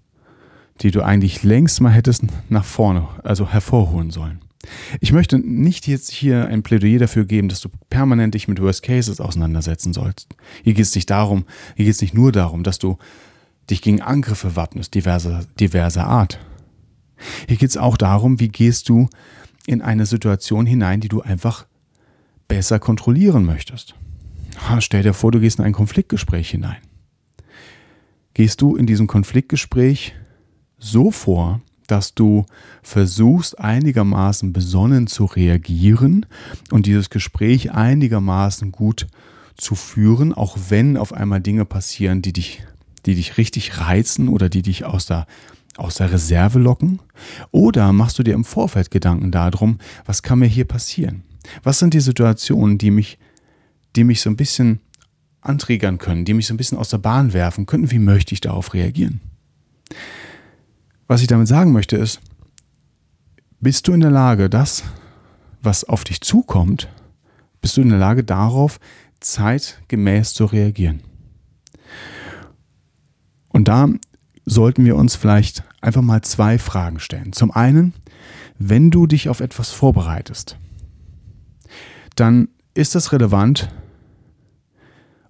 die 0.80 0.90
du 0.90 1.02
eigentlich 1.02 1.42
längst 1.42 1.80
mal 1.80 1.90
hättest 1.90 2.24
nach 2.48 2.64
vorne, 2.64 3.08
also 3.24 3.48
hervorholen 3.48 4.10
sollen? 4.10 4.40
Ich 5.00 5.12
möchte 5.12 5.38
nicht 5.38 5.86
jetzt 5.88 6.10
hier 6.10 6.46
ein 6.46 6.62
Plädoyer 6.62 6.98
dafür 6.98 7.24
geben, 7.24 7.48
dass 7.48 7.60
du 7.60 7.68
permanent 7.90 8.34
dich 8.34 8.48
mit 8.48 8.60
Worst 8.60 8.82
Cases 8.82 9.20
auseinandersetzen 9.20 9.92
sollst. 9.92 10.28
Hier 10.62 10.74
geht 10.74 10.84
es 10.84 10.94
nicht 10.94 11.10
darum, 11.10 11.44
hier 11.76 11.86
geht 11.86 11.94
es 11.94 12.00
nicht 12.00 12.14
nur 12.14 12.32
darum, 12.32 12.62
dass 12.62 12.78
du 12.78 12.98
dich 13.70 13.82
gegen 13.82 14.00
Angriffe 14.00 14.56
wappnest, 14.56 14.94
diverser, 14.94 15.44
diverser 15.58 16.06
Art. 16.06 16.38
Hier 17.48 17.56
geht 17.56 17.70
es 17.70 17.76
auch 17.76 17.96
darum, 17.96 18.40
wie 18.40 18.48
gehst 18.48 18.88
du 18.88 19.08
in 19.66 19.82
eine 19.82 20.06
Situation 20.06 20.66
hinein, 20.66 21.00
die 21.00 21.08
du 21.08 21.22
einfach 21.22 21.66
besser 22.48 22.78
kontrollieren 22.78 23.44
möchtest. 23.44 23.94
stell 24.80 25.02
dir 25.02 25.14
vor, 25.14 25.32
du 25.32 25.40
gehst 25.40 25.58
in 25.58 25.64
ein 25.64 25.72
Konfliktgespräch 25.72 26.50
hinein. 26.50 26.78
Gehst 28.34 28.60
du 28.60 28.76
in 28.76 28.86
diesem 28.86 29.06
Konfliktgespräch 29.06 30.14
so 30.78 31.10
vor, 31.10 31.60
dass 31.86 32.14
du 32.14 32.46
versuchst 32.82 33.58
einigermaßen 33.58 34.52
besonnen 34.52 35.06
zu 35.06 35.24
reagieren 35.24 36.26
und 36.70 36.86
dieses 36.86 37.10
Gespräch 37.10 37.72
einigermaßen 37.72 38.72
gut 38.72 39.06
zu 39.56 39.74
führen, 39.74 40.32
auch 40.32 40.56
wenn 40.68 40.96
auf 40.96 41.12
einmal 41.12 41.40
Dinge 41.40 41.64
passieren, 41.64 42.22
die 42.22 42.32
dich, 42.32 42.62
die 43.06 43.14
dich 43.14 43.36
richtig 43.36 43.78
reizen 43.78 44.28
oder 44.28 44.48
die 44.48 44.62
dich 44.62 44.84
aus 44.84 45.06
der, 45.06 45.26
aus 45.76 45.96
der 45.96 46.12
Reserve 46.12 46.58
locken? 46.58 47.00
Oder 47.50 47.92
machst 47.92 48.18
du 48.18 48.22
dir 48.22 48.34
im 48.34 48.44
Vorfeld 48.44 48.90
Gedanken 48.90 49.30
darum, 49.30 49.78
was 50.04 50.22
kann 50.22 50.38
mir 50.38 50.46
hier 50.46 50.64
passieren? 50.64 51.22
Was 51.62 51.78
sind 51.78 51.94
die 51.94 52.00
Situationen, 52.00 52.78
die 52.78 52.90
mich, 52.90 53.18
die 53.96 54.04
mich 54.04 54.20
so 54.20 54.30
ein 54.30 54.36
bisschen 54.36 54.80
antriggern 55.40 55.98
können, 55.98 56.24
die 56.24 56.34
mich 56.34 56.46
so 56.46 56.54
ein 56.54 56.56
bisschen 56.56 56.78
aus 56.78 56.90
der 56.90 56.98
Bahn 56.98 57.32
werfen 57.32 57.66
können? 57.66 57.90
Wie 57.90 57.98
möchte 57.98 58.32
ich 58.32 58.40
darauf 58.40 58.74
reagieren? 58.74 59.20
Was 61.12 61.20
ich 61.20 61.26
damit 61.26 61.46
sagen 61.46 61.72
möchte 61.72 61.98
ist, 61.98 62.22
bist 63.60 63.86
du 63.86 63.92
in 63.92 64.00
der 64.00 64.10
Lage, 64.10 64.48
das, 64.48 64.82
was 65.60 65.84
auf 65.84 66.04
dich 66.04 66.22
zukommt, 66.22 66.88
bist 67.60 67.76
du 67.76 67.82
in 67.82 67.90
der 67.90 67.98
Lage 67.98 68.24
darauf, 68.24 68.80
zeitgemäß 69.20 70.32
zu 70.32 70.46
reagieren? 70.46 71.02
Und 73.50 73.68
da 73.68 73.90
sollten 74.46 74.86
wir 74.86 74.96
uns 74.96 75.14
vielleicht 75.14 75.64
einfach 75.82 76.00
mal 76.00 76.22
zwei 76.22 76.58
Fragen 76.58 76.98
stellen. 76.98 77.34
Zum 77.34 77.50
einen, 77.50 77.92
wenn 78.58 78.90
du 78.90 79.06
dich 79.06 79.28
auf 79.28 79.40
etwas 79.40 79.70
vorbereitest, 79.70 80.56
dann 82.16 82.48
ist 82.72 82.96
es 82.96 83.12
relevant, 83.12 83.68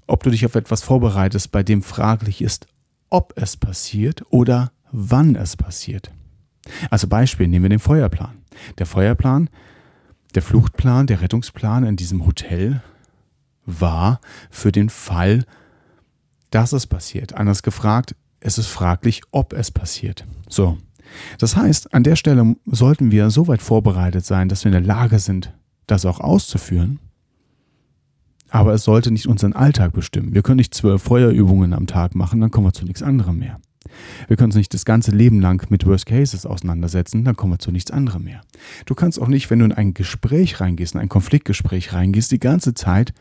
ob 0.06 0.22
du 0.22 0.30
dich 0.30 0.46
auf 0.46 0.54
etwas 0.54 0.84
vorbereitest, 0.84 1.50
bei 1.50 1.64
dem 1.64 1.82
fraglich 1.82 2.40
ist, 2.40 2.68
ob 3.10 3.32
es 3.34 3.56
passiert 3.56 4.22
oder 4.30 4.70
wann 4.92 5.34
es 5.34 5.56
passiert. 5.56 6.10
Also 6.90 7.08
Beispiel, 7.08 7.48
nehmen 7.48 7.64
wir 7.64 7.70
den 7.70 7.78
Feuerplan. 7.78 8.38
Der 8.78 8.86
Feuerplan, 8.86 9.50
der 10.34 10.42
Fluchtplan, 10.42 11.06
der 11.06 11.20
Rettungsplan 11.20 11.84
in 11.84 11.96
diesem 11.96 12.24
Hotel 12.26 12.82
war 13.66 14.20
für 14.50 14.72
den 14.72 14.90
Fall, 14.90 15.44
dass 16.50 16.72
es 16.72 16.86
passiert. 16.86 17.34
Anders 17.34 17.62
gefragt, 17.62 18.14
es 18.40 18.58
ist 18.58 18.66
fraglich, 18.66 19.22
ob 19.30 19.52
es 19.52 19.70
passiert. 19.70 20.26
So. 20.48 20.78
Das 21.38 21.56
heißt, 21.56 21.94
an 21.94 22.04
der 22.04 22.16
Stelle 22.16 22.56
sollten 22.66 23.10
wir 23.10 23.30
so 23.30 23.46
weit 23.48 23.62
vorbereitet 23.62 24.24
sein, 24.24 24.48
dass 24.48 24.64
wir 24.64 24.70
in 24.70 24.84
der 24.84 24.94
Lage 24.94 25.18
sind, 25.18 25.52
das 25.86 26.06
auch 26.06 26.20
auszuführen. 26.20 26.98
Aber 28.48 28.74
es 28.74 28.84
sollte 28.84 29.10
nicht 29.10 29.26
unseren 29.26 29.54
Alltag 29.54 29.92
bestimmen. 29.92 30.34
Wir 30.34 30.42
können 30.42 30.56
nicht 30.56 30.74
zwölf 30.74 31.02
Feuerübungen 31.02 31.72
am 31.72 31.86
Tag 31.86 32.14
machen, 32.14 32.40
dann 32.40 32.50
kommen 32.50 32.66
wir 32.66 32.72
zu 32.72 32.84
nichts 32.84 33.02
anderem 33.02 33.38
mehr. 33.38 33.60
Wir 34.28 34.36
können 34.36 34.48
uns 34.48 34.56
nicht 34.56 34.74
das 34.74 34.84
ganze 34.84 35.10
Leben 35.10 35.40
lang 35.40 35.70
mit 35.70 35.86
Worst 35.86 36.06
Cases 36.06 36.46
auseinandersetzen, 36.46 37.24
dann 37.24 37.36
kommen 37.36 37.54
wir 37.54 37.58
zu 37.58 37.70
nichts 37.70 37.90
anderem 37.90 38.24
mehr. 38.24 38.40
Du 38.86 38.94
kannst 38.94 39.20
auch 39.20 39.28
nicht, 39.28 39.50
wenn 39.50 39.60
du 39.60 39.64
in 39.64 39.72
ein 39.72 39.94
Gespräch 39.94 40.60
reingehst, 40.60 40.94
in 40.94 41.00
ein 41.00 41.08
Konfliktgespräch 41.08 41.92
reingehst, 41.92 42.30
die 42.30 42.40
ganze 42.40 42.74
Zeit 42.74 43.12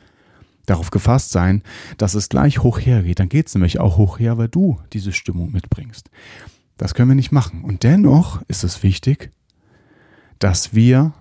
darauf 0.66 0.92
gefasst 0.92 1.32
sein, 1.32 1.64
dass 1.98 2.14
es 2.14 2.30
gleich 2.30 2.60
hoch 2.60 2.80
hergeht. 2.80 3.20
Dann 3.20 3.30
geht 3.30 3.48
es 3.48 3.56
nämlich 3.56 3.80
auch 3.80 3.98
hoch 3.98 4.20
her, 4.20 4.38
weil 4.38 4.48
du 4.48 4.80
diese 4.94 5.12
Stimmung 5.12 5.52
mitbringst. 5.52 6.10
Das 6.78 6.94
können 6.94 7.10
wir 7.10 7.16
nicht 7.16 7.32
machen. 7.32 7.64
Und 7.64 7.84
dennoch 7.84 8.42
ist 8.48 8.64
es 8.64 8.84
wichtig, 8.84 9.32
dass 10.40 10.74
wir 10.74 11.14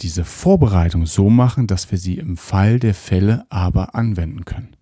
diese 0.00 0.24
Vorbereitung 0.24 1.06
so 1.06 1.30
machen, 1.30 1.66
dass 1.66 1.90
wir 1.90 1.98
sie 1.98 2.18
im 2.18 2.36
Fall 2.36 2.78
der 2.78 2.94
Fälle 2.94 3.46
aber 3.50 3.94
anwenden 3.94 4.44
können. 4.44 4.76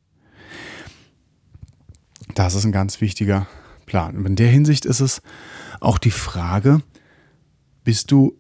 Das 2.35 2.55
ist 2.55 2.65
ein 2.65 2.73
ganz 2.73 3.01
wichtiger 3.01 3.47
Plan. 3.87 4.17
Und 4.17 4.27
in 4.27 4.37
der 4.37 4.49
Hinsicht 4.49 4.85
ist 4.85 5.01
es 5.01 5.23
auch 5.81 5.99
die 5.99 6.11
Frage, 6.11 6.83
bist 7.85 8.11
du 8.11 8.35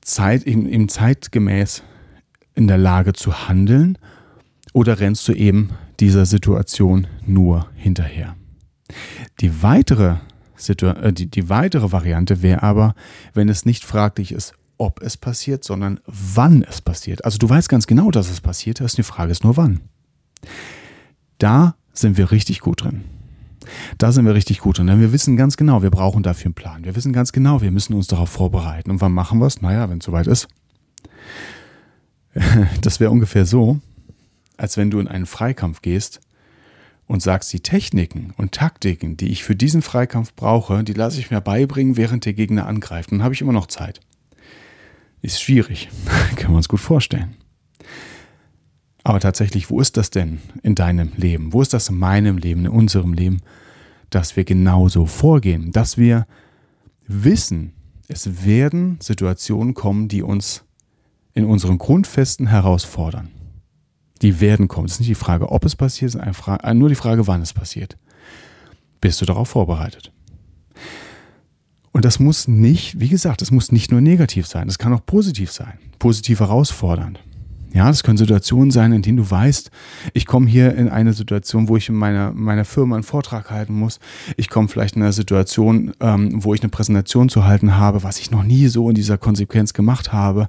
Zeit, 0.00 0.44
eben, 0.44 0.66
eben 0.66 0.88
zeitgemäß 0.88 1.82
in 2.54 2.68
der 2.68 2.78
Lage 2.78 3.12
zu 3.12 3.48
handeln 3.48 3.98
oder 4.72 5.00
rennst 5.00 5.26
du 5.28 5.32
eben 5.32 5.70
dieser 6.00 6.26
Situation 6.26 7.06
nur 7.24 7.68
hinterher? 7.74 8.36
Die 9.40 9.62
weitere, 9.62 10.16
Situ 10.56 10.86
äh, 10.86 11.12
die, 11.12 11.30
die 11.30 11.48
weitere 11.48 11.92
Variante 11.92 12.42
wäre 12.42 12.62
aber, 12.62 12.94
wenn 13.32 13.48
es 13.48 13.64
nicht 13.64 13.84
fraglich 13.84 14.32
ist, 14.32 14.54
ob 14.78 15.00
es 15.00 15.16
passiert, 15.16 15.62
sondern 15.64 16.00
wann 16.06 16.62
es 16.62 16.80
passiert. 16.80 17.24
Also 17.24 17.38
du 17.38 17.48
weißt 17.48 17.68
ganz 17.68 17.86
genau, 17.86 18.10
dass 18.10 18.30
es 18.30 18.40
passiert 18.40 18.80
ist, 18.80 18.98
die 18.98 19.02
Frage 19.04 19.30
ist 19.30 19.44
nur 19.44 19.56
wann. 19.56 19.80
Da 21.38 21.76
sind 21.92 22.16
wir 22.16 22.32
richtig 22.32 22.60
gut 22.60 22.82
drin. 22.82 23.04
Da 23.98 24.12
sind 24.12 24.24
wir 24.24 24.34
richtig 24.34 24.60
gut 24.60 24.78
drin, 24.78 24.86
denn 24.86 25.00
wir 25.00 25.12
wissen 25.12 25.36
ganz 25.36 25.56
genau, 25.56 25.82
wir 25.82 25.90
brauchen 25.90 26.22
dafür 26.22 26.46
einen 26.46 26.54
Plan. 26.54 26.84
Wir 26.84 26.96
wissen 26.96 27.12
ganz 27.12 27.32
genau, 27.32 27.60
wir 27.60 27.70
müssen 27.70 27.94
uns 27.94 28.06
darauf 28.06 28.30
vorbereiten. 28.30 28.90
Und 28.90 29.00
wann 29.00 29.12
machen 29.12 29.38
wir 29.38 29.46
es? 29.46 29.62
Naja, 29.62 29.88
wenn 29.90 29.98
es 29.98 30.04
soweit 30.04 30.26
ist. 30.26 30.48
Das 32.80 32.98
wäre 32.98 33.10
ungefähr 33.10 33.44
so, 33.44 33.78
als 34.56 34.76
wenn 34.76 34.90
du 34.90 34.98
in 35.00 35.08
einen 35.08 35.26
Freikampf 35.26 35.82
gehst 35.82 36.20
und 37.06 37.22
sagst, 37.22 37.52
die 37.52 37.60
Techniken 37.60 38.32
und 38.38 38.52
Taktiken, 38.52 39.16
die 39.16 39.28
ich 39.28 39.44
für 39.44 39.54
diesen 39.54 39.82
Freikampf 39.82 40.34
brauche, 40.34 40.82
die 40.82 40.94
lasse 40.94 41.18
ich 41.18 41.30
mir 41.30 41.40
beibringen, 41.40 41.96
während 41.96 42.24
der 42.24 42.32
Gegner 42.32 42.66
angreift. 42.66 43.12
Dann 43.12 43.22
habe 43.22 43.34
ich 43.34 43.42
immer 43.42 43.52
noch 43.52 43.66
Zeit. 43.66 44.00
Ist 45.20 45.42
schwierig, 45.42 45.88
können 46.36 46.54
wir 46.54 46.56
uns 46.56 46.68
gut 46.68 46.80
vorstellen. 46.80 47.36
Aber 49.04 49.20
tatsächlich, 49.20 49.70
wo 49.70 49.80
ist 49.80 49.96
das 49.96 50.10
denn 50.10 50.38
in 50.62 50.74
deinem 50.74 51.12
Leben? 51.16 51.52
Wo 51.52 51.62
ist 51.62 51.72
das 51.72 51.88
in 51.88 51.98
meinem 51.98 52.38
Leben, 52.38 52.66
in 52.66 52.70
unserem 52.70 53.12
Leben, 53.12 53.40
dass 54.10 54.36
wir 54.36 54.44
genauso 54.44 55.06
vorgehen, 55.06 55.72
dass 55.72 55.98
wir 55.98 56.26
wissen, 57.06 57.72
es 58.08 58.44
werden 58.44 58.98
Situationen 59.00 59.74
kommen, 59.74 60.08
die 60.08 60.22
uns 60.22 60.64
in 61.34 61.44
unseren 61.44 61.78
Grundfesten 61.78 62.46
herausfordern. 62.46 63.30
Die 64.20 64.40
werden 64.40 64.68
kommen. 64.68 64.86
Es 64.86 64.92
ist 64.92 65.00
nicht 65.00 65.10
die 65.10 65.14
Frage, 65.14 65.50
ob 65.50 65.64
es 65.64 65.74
passiert, 65.74 66.14
es 66.14 66.38
ist 66.38 66.46
äh, 66.46 66.74
nur 66.74 66.88
die 66.88 66.94
Frage, 66.94 67.26
wann 67.26 67.42
es 67.42 67.52
passiert. 67.52 67.96
Bist 69.00 69.20
du 69.20 69.24
darauf 69.24 69.48
vorbereitet? 69.48 70.12
Und 71.90 72.04
das 72.04 72.20
muss 72.20 72.48
nicht, 72.48 73.00
wie 73.00 73.08
gesagt, 73.08 73.42
es 73.42 73.50
muss 73.50 73.72
nicht 73.72 73.90
nur 73.90 74.00
negativ 74.00 74.46
sein, 74.46 74.68
es 74.68 74.78
kann 74.78 74.92
auch 74.92 75.04
positiv 75.04 75.50
sein, 75.50 75.78
positiv 75.98 76.40
herausfordernd. 76.40 77.18
Ja, 77.74 77.86
das 77.86 78.02
können 78.02 78.18
Situationen 78.18 78.70
sein, 78.70 78.92
in 78.92 79.00
denen 79.00 79.16
du 79.16 79.30
weißt, 79.30 79.70
ich 80.12 80.26
komme 80.26 80.46
hier 80.46 80.74
in 80.74 80.90
eine 80.90 81.14
Situation, 81.14 81.68
wo 81.68 81.78
ich 81.78 81.88
in 81.88 81.94
meiner, 81.94 82.32
meiner 82.32 82.66
Firma 82.66 82.96
einen 82.96 83.02
Vortrag 83.02 83.50
halten 83.50 83.72
muss. 83.72 83.98
Ich 84.36 84.50
komme 84.50 84.68
vielleicht 84.68 84.96
in 84.96 85.02
eine 85.02 85.12
Situation, 85.14 85.94
ähm, 86.00 86.44
wo 86.44 86.52
ich 86.52 86.60
eine 86.60 86.68
Präsentation 86.68 87.30
zu 87.30 87.44
halten 87.44 87.76
habe, 87.78 88.02
was 88.02 88.20
ich 88.20 88.30
noch 88.30 88.42
nie 88.42 88.68
so 88.68 88.90
in 88.90 88.94
dieser 88.94 89.16
Konsequenz 89.16 89.72
gemacht 89.72 90.12
habe. 90.12 90.48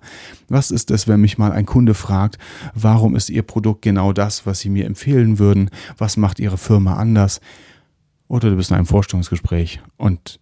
Was 0.50 0.70
ist 0.70 0.92
es, 0.92 1.08
wenn 1.08 1.22
mich 1.22 1.38
mal 1.38 1.54
ein 1.54 1.66
Kunde 1.66 1.94
fragt, 1.94 2.38
warum 2.74 3.16
ist 3.16 3.30
Ihr 3.30 3.44
Produkt 3.44 3.84
genau 3.84 4.12
das, 4.12 4.46
was 4.46 4.60
Sie 4.60 4.70
mir 4.70 4.86
empfehlen 4.86 5.40
würden? 5.40 5.70
Was 5.98 6.18
macht 6.18 6.40
Ihre 6.40 6.58
Firma 6.58 6.96
anders? 6.96 7.40
Oder 8.28 8.50
du 8.50 8.58
bist 8.58 8.72
in 8.72 8.76
einem 8.76 8.86
Vorstellungsgespräch 8.86 9.82
und 9.96 10.42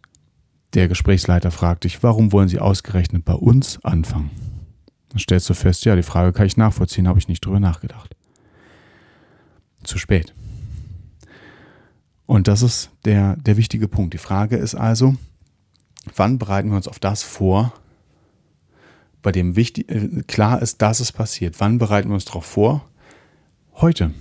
der 0.74 0.88
Gesprächsleiter 0.88 1.52
fragt 1.52 1.84
dich, 1.84 2.02
warum 2.02 2.32
wollen 2.32 2.48
Sie 2.48 2.60
ausgerechnet 2.60 3.24
bei 3.26 3.34
uns 3.34 3.84
anfangen? 3.84 4.51
Dann 5.12 5.20
stellst 5.20 5.50
du 5.50 5.54
fest, 5.54 5.84
ja, 5.86 5.96
die 5.96 6.04
Frage 6.04 6.32
kann 6.32 6.46
ich 6.46 6.58
nachvollziehen, 6.58 7.08
habe 7.08 7.20
ich 7.20 7.28
nicht 7.28 7.46
drüber 7.46 7.60
nachgedacht. 7.60 8.16
Zu 9.84 9.98
spät. 9.98 10.34
Und 12.26 12.48
das 12.48 12.62
ist 12.62 12.92
der, 13.04 13.36
der 13.36 13.58
wichtige 13.58 13.90
Punkt. 13.90 14.14
Die 14.14 14.20
Frage 14.20 14.56
ist 14.56 14.74
also, 14.74 15.16
wann 16.16 16.38
bereiten 16.38 16.70
wir 16.70 16.78
uns 16.78 16.88
auf 16.88 17.00
das 17.00 17.24
vor, 17.24 17.74
bei 19.22 19.32
dem 19.32 19.56
wichtig, 19.56 19.92
äh, 19.92 20.24
klar 20.28 20.62
ist, 20.62 20.82
dass 20.82 21.02
es 21.02 21.12
passiert. 21.12 21.60
Wann 21.60 21.78
bereiten 21.78 22.10
wir 22.10 22.16
uns 22.16 22.26
darauf 22.26 22.46
vor? 22.46 22.88
Heute, 23.74 24.12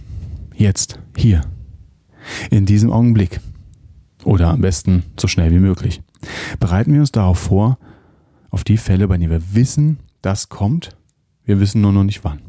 jetzt, 0.54 0.98
hier, 1.16 1.42
in 2.50 2.66
diesem 2.66 2.90
Augenblick. 2.90 3.40
Oder 4.24 4.48
am 4.48 4.60
besten 4.60 5.04
so 5.18 5.28
schnell 5.28 5.50
wie 5.52 5.60
möglich. 5.60 6.02
Bereiten 6.58 6.92
wir 6.92 7.00
uns 7.00 7.12
darauf 7.12 7.38
vor, 7.38 7.78
auf 8.50 8.64
die 8.64 8.76
Fälle, 8.76 9.08
bei 9.08 9.16
denen 9.16 9.30
wir 9.30 9.54
wissen, 9.54 10.00
das 10.22 10.48
kommt, 10.48 10.96
wir 11.44 11.60
wissen 11.60 11.80
nur 11.80 11.92
noch 11.92 12.04
nicht 12.04 12.24
wann. 12.24 12.40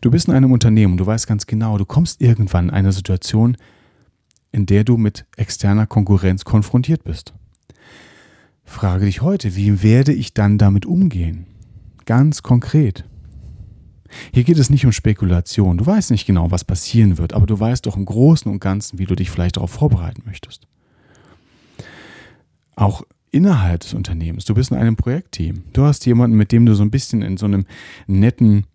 Du 0.00 0.10
bist 0.10 0.28
in 0.28 0.34
einem 0.34 0.52
Unternehmen, 0.52 0.96
du 0.96 1.06
weißt 1.06 1.26
ganz 1.26 1.46
genau, 1.46 1.78
du 1.78 1.84
kommst 1.84 2.20
irgendwann 2.20 2.68
in 2.68 2.74
eine 2.74 2.92
Situation, 2.92 3.56
in 4.50 4.66
der 4.66 4.84
du 4.84 4.96
mit 4.96 5.24
externer 5.36 5.86
Konkurrenz 5.86 6.44
konfrontiert 6.44 7.04
bist. 7.04 7.32
Frage 8.64 9.06
dich 9.06 9.22
heute, 9.22 9.54
wie 9.56 9.82
werde 9.82 10.12
ich 10.12 10.34
dann 10.34 10.58
damit 10.58 10.86
umgehen? 10.86 11.46
Ganz 12.04 12.42
konkret. 12.42 13.04
Hier 14.32 14.44
geht 14.44 14.58
es 14.58 14.70
nicht 14.70 14.84
um 14.84 14.92
Spekulation. 14.92 15.78
Du 15.78 15.86
weißt 15.86 16.10
nicht 16.10 16.26
genau, 16.26 16.50
was 16.50 16.64
passieren 16.64 17.18
wird, 17.18 17.32
aber 17.32 17.46
du 17.46 17.58
weißt 17.58 17.86
doch 17.86 17.96
im 17.96 18.04
Großen 18.04 18.50
und 18.50 18.60
Ganzen, 18.60 18.98
wie 18.98 19.06
du 19.06 19.14
dich 19.14 19.30
vielleicht 19.30 19.56
darauf 19.56 19.70
vorbereiten 19.70 20.22
möchtest. 20.26 20.66
Auch 22.76 23.02
innerhalb 23.32 23.80
des 23.80 23.94
Unternehmens. 23.94 24.44
Du 24.44 24.54
bist 24.54 24.70
in 24.70 24.76
einem 24.76 24.94
Projektteam. 24.94 25.64
Du 25.72 25.84
hast 25.84 26.06
jemanden, 26.06 26.36
mit 26.36 26.52
dem 26.52 26.66
du 26.66 26.74
so 26.74 26.84
ein 26.84 26.90
bisschen 26.90 27.22
in 27.22 27.36
so 27.36 27.46
einem 27.46 27.64
netten 28.06 28.66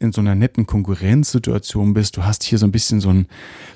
in 0.00 0.12
so 0.12 0.20
einer 0.20 0.34
netten 0.34 0.66
Konkurrenzsituation 0.66 1.94
bist, 1.94 2.16
du 2.16 2.24
hast 2.24 2.42
hier 2.42 2.58
so 2.58 2.66
ein 2.66 2.72
bisschen 2.72 3.00
so 3.00 3.08
einen, 3.08 3.26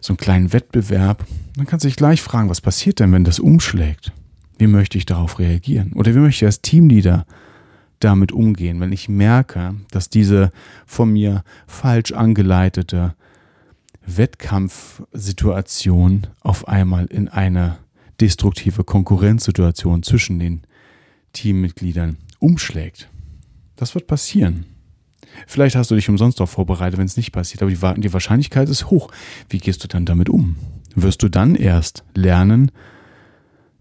so 0.01 0.13
einen 0.13 0.19
kleinen 0.19 0.53
Wettbewerb, 0.53 1.25
dann 1.57 1.65
kannst 1.65 1.85
du 1.85 1.89
dich 1.89 1.97
gleich 1.97 2.21
fragen, 2.21 2.51
was 2.51 2.61
passiert 2.61 3.01
denn, 3.01 3.13
wenn 3.13 3.25
das 3.25 3.41
umschlägt? 3.41 4.13
Wie 4.59 4.67
möchte 4.67 4.99
ich 4.99 5.07
darauf 5.07 5.39
reagieren? 5.39 5.93
Oder 5.95 6.15
wie 6.15 6.19
möchte 6.19 6.45
ich 6.45 6.47
als 6.47 6.61
Teamleader 6.61 7.25
damit 8.01 8.33
umgehen, 8.33 8.81
wenn 8.81 8.93
ich 8.93 9.09
merke, 9.09 9.77
dass 9.91 10.11
diese 10.11 10.51
von 10.87 11.13
mir 11.13 11.43
falsch 11.67 12.13
angeleitete 12.13 13.15
Wettkampfsituation 14.07 16.29
auf 16.41 16.69
einmal 16.69 17.07
in 17.07 17.29
eine 17.29 17.79
destruktive 18.21 18.85
Konkurrenzsituation 18.85 20.03
zwischen 20.03 20.39
den 20.39 20.63
Teammitgliedern 21.33 22.17
umschlägt. 22.39 23.09
Das 23.77 23.95
wird 23.95 24.07
passieren. 24.07 24.67
Vielleicht 25.47 25.77
hast 25.77 25.91
du 25.91 25.95
dich 25.95 26.09
umsonst 26.09 26.41
darauf 26.41 26.51
vorbereitet, 26.51 26.99
wenn 26.99 27.07
es 27.07 27.17
nicht 27.17 27.33
passiert, 27.33 27.63
aber 27.63 27.71
die, 27.71 28.01
die 28.01 28.13
Wahrscheinlichkeit 28.13 28.69
ist 28.69 28.91
hoch. 28.91 29.11
Wie 29.49 29.59
gehst 29.59 29.85
du 29.85 29.89
dann 29.89 30.05
damit 30.05 30.29
um? 30.29 30.57
Wirst 30.95 31.23
du 31.23 31.29
dann 31.29 31.55
erst 31.55 32.05
lernen, 32.15 32.73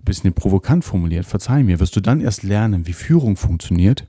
bisschen 0.06 0.34
provokant 0.34 0.86
formuliert, 0.86 1.26
verzeih 1.26 1.64
mir, 1.64 1.80
wirst 1.80 1.96
du 1.96 2.02
dann 2.02 2.22
erst 2.22 2.44
lernen, 2.44 2.88
wie 2.88 2.94
Führung 2.94 3.38
funktioniert, 3.38 4.08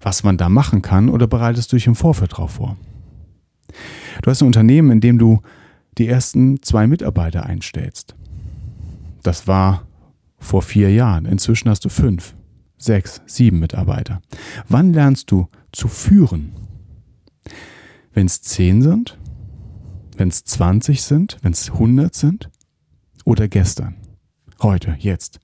was 0.00 0.22
man 0.22 0.36
da 0.36 0.48
machen 0.48 0.82
kann 0.82 1.08
oder 1.08 1.26
bereitest 1.26 1.72
du 1.72 1.76
dich 1.76 1.86
im 1.86 1.96
Vorfeld 1.96 2.32
darauf 2.32 2.52
vor? 2.52 2.76
Du 4.22 4.30
hast 4.30 4.40
ein 4.40 4.46
Unternehmen, 4.46 4.90
in 4.90 5.00
dem 5.00 5.18
du 5.18 5.40
die 5.98 6.08
ersten 6.08 6.62
zwei 6.62 6.86
Mitarbeiter 6.86 7.46
einstellst. 7.46 8.14
Das 9.26 9.48
war 9.48 9.88
vor 10.38 10.62
vier 10.62 10.92
Jahren. 10.92 11.26
Inzwischen 11.26 11.68
hast 11.68 11.84
du 11.84 11.88
fünf, 11.88 12.36
sechs, 12.78 13.22
sieben 13.26 13.58
Mitarbeiter. 13.58 14.22
Wann 14.68 14.92
lernst 14.92 15.32
du 15.32 15.48
zu 15.72 15.88
führen? 15.88 16.52
Wenn 18.12 18.26
es 18.26 18.40
zehn 18.42 18.82
sind? 18.82 19.18
Wenn 20.16 20.28
es 20.28 20.44
20 20.44 21.02
sind? 21.02 21.38
Wenn 21.42 21.50
es 21.50 21.72
100 21.72 22.14
sind? 22.14 22.50
Oder 23.24 23.48
gestern? 23.48 23.96
Heute, 24.62 24.94
jetzt? 25.00 25.40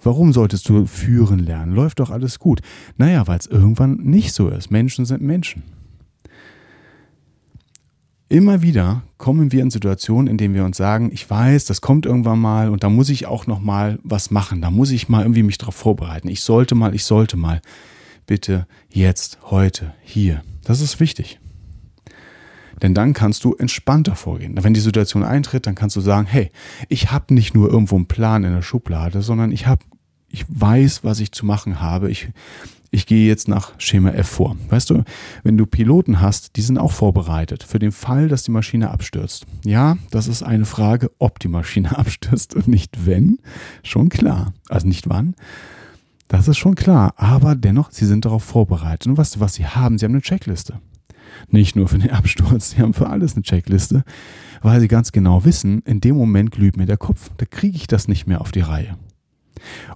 Warum 0.00 0.32
solltest 0.32 0.68
du 0.68 0.86
führen 0.86 1.40
lernen? 1.40 1.74
Läuft 1.74 1.98
doch 1.98 2.10
alles 2.10 2.38
gut. 2.38 2.60
Naja, 2.96 3.26
weil 3.26 3.40
es 3.40 3.46
irgendwann 3.46 3.96
nicht 3.96 4.32
so 4.32 4.48
ist. 4.48 4.70
Menschen 4.70 5.06
sind 5.06 5.22
Menschen. 5.22 5.64
Immer 8.34 8.62
wieder 8.62 9.04
kommen 9.16 9.52
wir 9.52 9.62
in 9.62 9.70
Situationen, 9.70 10.26
in 10.26 10.36
denen 10.36 10.54
wir 10.54 10.64
uns 10.64 10.76
sagen, 10.76 11.12
ich 11.12 11.30
weiß, 11.30 11.66
das 11.66 11.80
kommt 11.80 12.04
irgendwann 12.04 12.40
mal 12.40 12.68
und 12.68 12.82
da 12.82 12.88
muss 12.88 13.08
ich 13.08 13.26
auch 13.26 13.46
noch 13.46 13.60
mal 13.60 14.00
was 14.02 14.32
machen, 14.32 14.60
da 14.60 14.72
muss 14.72 14.90
ich 14.90 15.08
mal 15.08 15.22
irgendwie 15.22 15.44
mich 15.44 15.56
darauf 15.56 15.76
vorbereiten. 15.76 16.26
Ich 16.26 16.40
sollte 16.40 16.74
mal, 16.74 16.96
ich 16.96 17.04
sollte 17.04 17.36
mal. 17.36 17.62
Bitte 18.26 18.66
jetzt, 18.90 19.38
heute, 19.52 19.94
hier. 20.02 20.42
Das 20.64 20.80
ist 20.80 20.98
wichtig. 20.98 21.38
Denn 22.82 22.92
dann 22.92 23.12
kannst 23.12 23.44
du 23.44 23.54
entspannter 23.54 24.16
vorgehen. 24.16 24.58
Wenn 24.60 24.74
die 24.74 24.80
Situation 24.80 25.22
eintritt, 25.22 25.68
dann 25.68 25.76
kannst 25.76 25.94
du 25.94 26.00
sagen, 26.00 26.26
hey, 26.26 26.50
ich 26.88 27.12
habe 27.12 27.34
nicht 27.34 27.54
nur 27.54 27.70
irgendwo 27.70 27.94
einen 27.94 28.06
Plan 28.06 28.42
in 28.42 28.52
der 28.52 28.62
Schublade, 28.62 29.22
sondern 29.22 29.52
ich 29.52 29.68
habe 29.68 29.84
ich 30.28 30.44
weiß, 30.48 31.04
was 31.04 31.20
ich 31.20 31.30
zu 31.30 31.46
machen 31.46 31.80
habe. 31.80 32.10
Ich 32.10 32.30
ich 32.94 33.06
gehe 33.06 33.26
jetzt 33.26 33.48
nach 33.48 33.72
Schema 33.78 34.10
F 34.10 34.28
vor. 34.28 34.56
Weißt 34.68 34.90
du, 34.90 35.02
wenn 35.42 35.58
du 35.58 35.66
Piloten 35.66 36.20
hast, 36.20 36.54
die 36.54 36.62
sind 36.62 36.78
auch 36.78 36.92
vorbereitet 36.92 37.64
für 37.64 37.80
den 37.80 37.90
Fall, 37.90 38.28
dass 38.28 38.44
die 38.44 38.52
Maschine 38.52 38.92
abstürzt. 38.92 39.46
Ja, 39.64 39.98
das 40.12 40.28
ist 40.28 40.44
eine 40.44 40.64
Frage, 40.64 41.10
ob 41.18 41.40
die 41.40 41.48
Maschine 41.48 41.98
abstürzt 41.98 42.54
und 42.54 42.68
nicht 42.68 43.04
wenn. 43.04 43.38
Schon 43.82 44.10
klar. 44.10 44.54
Also 44.68 44.86
nicht 44.86 45.08
wann. 45.08 45.34
Das 46.28 46.46
ist 46.46 46.56
schon 46.56 46.76
klar. 46.76 47.14
Aber 47.16 47.56
dennoch, 47.56 47.90
sie 47.90 48.06
sind 48.06 48.24
darauf 48.24 48.44
vorbereitet. 48.44 49.08
Und 49.08 49.18
weißt 49.18 49.36
du, 49.36 49.40
was 49.40 49.54
sie 49.54 49.66
haben? 49.66 49.98
Sie 49.98 50.04
haben 50.04 50.12
eine 50.12 50.22
Checkliste. 50.22 50.78
Nicht 51.48 51.74
nur 51.74 51.88
für 51.88 51.98
den 51.98 52.12
Absturz, 52.12 52.70
sie 52.70 52.80
haben 52.80 52.94
für 52.94 53.08
alles 53.08 53.34
eine 53.34 53.42
Checkliste, 53.42 54.04
weil 54.62 54.80
sie 54.80 54.86
ganz 54.86 55.10
genau 55.10 55.44
wissen, 55.44 55.82
in 55.84 56.00
dem 56.00 56.14
Moment 56.16 56.52
glüht 56.52 56.76
mir 56.76 56.86
der 56.86 56.96
Kopf. 56.96 57.30
Da 57.38 57.44
kriege 57.44 57.76
ich 57.76 57.88
das 57.88 58.06
nicht 58.06 58.28
mehr 58.28 58.40
auf 58.40 58.52
die 58.52 58.60
Reihe 58.60 58.96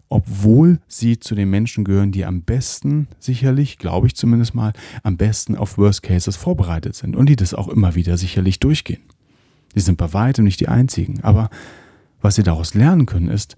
obwohl 0.09 0.81
sie 0.89 1.19
zu 1.19 1.35
den 1.35 1.51
Menschen 1.51 1.85
gehören, 1.85 2.13
die 2.13 2.25
am 2.25 2.43
besten, 2.43 3.09
sicherlich, 3.19 3.79
glaube 3.79 4.07
ich 4.07 4.15
zumindest 4.15 4.55
mal, 4.55 4.73
am 5.03 5.17
besten 5.17 5.57
auf 5.57 5.79
Worst 5.79 6.03
Cases 6.03 6.37
vorbereitet 6.37 6.95
sind 6.95 7.17
und 7.17 7.29
die 7.29 7.37
das 7.37 7.55
auch 7.55 7.69
immer 7.69 7.95
wieder 7.95 8.17
sicherlich 8.17 8.61
durchgehen. 8.61 9.03
Sie 9.75 9.81
sind 9.81 9.99
bei 9.99 10.13
weitem 10.13 10.45
nicht 10.45 10.61
die 10.61 10.69
einzigen, 10.69 11.23
aber 11.23 11.51
was 12.21 12.35
sie 12.35 12.43
daraus 12.43 12.75
lernen 12.75 13.07
können 13.07 13.29
ist, 13.29 13.57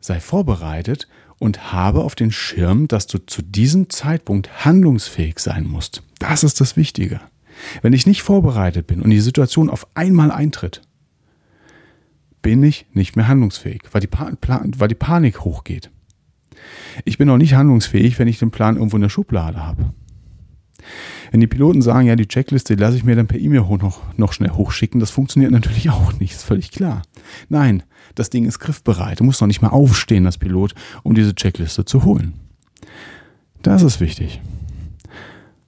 sei 0.00 0.20
vorbereitet 0.20 1.08
und 1.38 1.72
habe 1.72 2.02
auf 2.02 2.14
den 2.14 2.30
Schirm, 2.30 2.88
dass 2.88 3.06
du 3.06 3.18
zu 3.18 3.42
diesem 3.42 3.90
Zeitpunkt 3.90 4.64
handlungsfähig 4.64 5.38
sein 5.38 5.66
musst. 5.66 6.02
Das 6.18 6.44
ist 6.44 6.60
das 6.60 6.76
Wichtige. 6.76 7.20
Wenn 7.82 7.92
ich 7.92 8.06
nicht 8.06 8.22
vorbereitet 8.22 8.86
bin 8.86 9.02
und 9.02 9.10
die 9.10 9.20
Situation 9.20 9.70
auf 9.70 9.86
einmal 9.94 10.30
eintritt, 10.30 10.82
bin 12.44 12.62
ich 12.62 12.86
nicht 12.92 13.16
mehr 13.16 13.26
handlungsfähig, 13.26 13.80
weil 13.90 14.02
die, 14.02 14.06
pa 14.06 14.30
weil 14.78 14.88
die 14.88 14.94
Panik 14.94 15.40
hochgeht. 15.40 15.90
Ich 17.06 17.16
bin 17.16 17.30
auch 17.30 17.38
nicht 17.38 17.54
handlungsfähig, 17.54 18.18
wenn 18.18 18.28
ich 18.28 18.38
den 18.38 18.50
Plan 18.50 18.76
irgendwo 18.76 18.96
in 18.96 19.02
der 19.02 19.08
Schublade 19.08 19.64
habe. 19.64 19.94
Wenn 21.30 21.40
die 21.40 21.46
Piloten 21.46 21.80
sagen, 21.80 22.06
ja, 22.06 22.16
die 22.16 22.28
Checkliste 22.28 22.74
lasse 22.74 22.98
ich 22.98 23.04
mir 23.04 23.16
dann 23.16 23.26
per 23.26 23.40
E-Mail 23.40 23.62
noch, 23.62 24.02
noch 24.18 24.34
schnell 24.34 24.50
hochschicken, 24.50 25.00
das 25.00 25.10
funktioniert 25.10 25.52
natürlich 25.52 25.88
auch 25.90 26.12
nicht, 26.20 26.34
ist 26.34 26.44
völlig 26.44 26.70
klar. 26.70 27.02
Nein, 27.48 27.82
das 28.14 28.28
Ding 28.28 28.44
ist 28.44 28.58
griffbereit. 28.58 29.20
Du 29.20 29.24
musst 29.24 29.40
noch 29.40 29.48
nicht 29.48 29.62
mal 29.62 29.68
aufstehen 29.68 30.26
als 30.26 30.36
Pilot, 30.36 30.74
um 31.02 31.14
diese 31.14 31.34
Checkliste 31.34 31.86
zu 31.86 32.04
holen. 32.04 32.34
Das 33.62 33.82
ist 33.82 34.00
wichtig. 34.00 34.42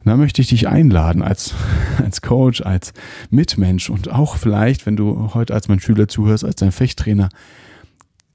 Da 0.07 0.17
möchte 0.17 0.41
ich 0.41 0.47
dich 0.47 0.69
einladen 0.69 1.21
als, 1.21 1.53
als 1.99 2.23
Coach, 2.23 2.63
als 2.63 2.93
Mitmensch 3.29 3.91
und 3.91 4.09
auch 4.09 4.37
vielleicht, 4.37 4.87
wenn 4.87 4.95
du 4.95 5.35
heute 5.35 5.53
als 5.53 5.67
mein 5.67 5.81
Schüler 5.81 6.07
zuhörst, 6.07 6.45
als 6.45 6.55
dein 6.55 6.71
Fechttrainer, 6.71 7.29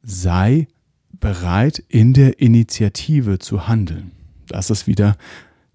sei 0.03 0.67
bereit, 1.13 1.81
in 1.88 2.12
der 2.12 2.41
Initiative 2.41 3.39
zu 3.39 3.69
handeln. 3.69 4.12
Das 4.47 4.69
ist 4.69 4.86
wieder 4.86 5.15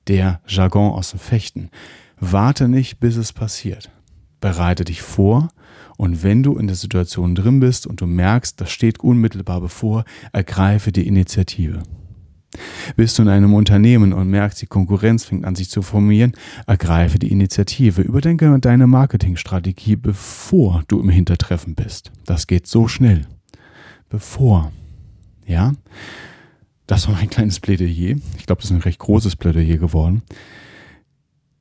der 0.07 0.43
Jargon 0.47 0.93
aus 0.93 1.13
dem 1.13 1.19
Fechten. 1.19 1.71
Warte 2.21 2.69
nicht, 2.69 3.01
bis 3.01 3.17
es 3.17 3.33
passiert. 3.33 3.91
Bereite 4.43 4.85
dich 4.85 5.01
vor 5.01 5.49
und 5.97 6.23
wenn 6.23 6.43
du 6.43 6.59
in 6.59 6.67
der 6.67 6.77
Situation 6.77 7.35
drin 7.35 7.61
bist 7.61 7.87
und 7.87 8.03
du 8.03 8.07
merkst, 8.07 8.61
das 8.61 8.71
steht 8.71 9.01
unmittelbar 9.01 9.63
bevor, 9.63 10.05
ergreife 10.33 10.93
die 10.93 11.07
Initiative. 11.07 11.83
Bist 12.97 13.19
du 13.19 13.23
in 13.23 13.29
einem 13.29 13.55
Unternehmen 13.55 14.13
und 14.13 14.29
merkst, 14.29 14.63
die 14.63 14.67
Konkurrenz 14.67 15.25
fängt 15.25 15.45
an 15.45 15.55
sich 15.55 15.71
zu 15.71 15.83
formieren, 15.83 16.33
ergreife 16.67 17.19
die 17.19 17.31
Initiative. 17.31 18.03
Überdenke 18.03 18.59
deine 18.61 18.87
Marketingstrategie, 18.87 19.97
bevor 19.97 20.83
du 20.89 21.01
im 21.01 21.09
Hintertreffen 21.09 21.75
bist. 21.75 22.13
Das 22.25 22.47
geht 22.47 22.67
so 22.67 22.89
schnell. 22.89 23.27
Bevor. 24.09 24.73
Ja? 25.47 25.73
Das 26.87 27.09
war 27.09 27.15
mein 27.15 27.31
kleines 27.31 27.61
Plädoyer. 27.61 28.17
Ich 28.39 28.47
glaube, 28.47 28.63
das 28.63 28.71
ist 28.71 28.77
ein 28.77 28.83
recht 28.83 28.99
großes 28.99 29.37
Plädoyer 29.37 29.79
geworden. 29.79 30.23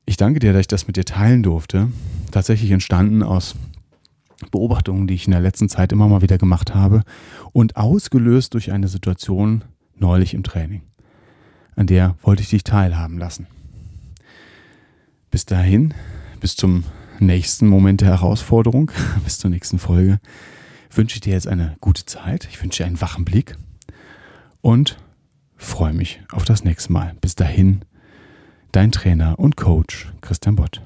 Ich 0.04 0.16
danke 0.16 0.38
dir, 0.38 0.52
dass 0.52 0.60
ich 0.60 0.68
das 0.68 0.86
mit 0.86 0.96
dir 0.96 1.04
teilen 1.04 1.42
durfte. 1.42 1.88
Tatsächlich 2.30 2.70
entstanden 2.70 3.24
aus 3.24 3.56
Beobachtungen, 4.50 5.06
die 5.06 5.14
ich 5.14 5.26
in 5.26 5.32
der 5.32 5.40
letzten 5.40 5.68
Zeit 5.68 5.92
immer 5.92 6.08
mal 6.08 6.22
wieder 6.22 6.38
gemacht 6.38 6.74
habe 6.74 7.02
und 7.52 7.76
ausgelöst 7.76 8.54
durch 8.54 8.70
eine 8.70 8.88
Situation, 8.88 9.64
neulich 9.98 10.34
im 10.34 10.42
Training. 10.42 10.82
An 11.74 11.86
der 11.86 12.16
wollte 12.22 12.42
ich 12.42 12.50
dich 12.50 12.64
teilhaben 12.64 13.18
lassen. 13.18 13.46
Bis 15.30 15.44
dahin, 15.44 15.94
bis 16.40 16.56
zum 16.56 16.84
nächsten 17.18 17.66
Moment 17.66 18.00
der 18.00 18.08
Herausforderung, 18.08 18.90
bis 19.24 19.38
zur 19.38 19.50
nächsten 19.50 19.78
Folge, 19.78 20.18
wünsche 20.90 21.16
ich 21.16 21.20
dir 21.20 21.34
jetzt 21.34 21.48
eine 21.48 21.76
gute 21.80 22.06
Zeit. 22.06 22.48
Ich 22.50 22.62
wünsche 22.62 22.82
dir 22.82 22.86
einen 22.86 23.00
wachen 23.00 23.24
Blick 23.24 23.56
und 24.60 24.96
freue 25.56 25.92
mich 25.92 26.20
auf 26.32 26.44
das 26.44 26.64
nächste 26.64 26.92
Mal. 26.92 27.14
Bis 27.20 27.34
dahin, 27.34 27.84
dein 28.72 28.92
Trainer 28.92 29.38
und 29.38 29.56
Coach 29.56 30.12
Christian 30.20 30.56
Bott. 30.56 30.82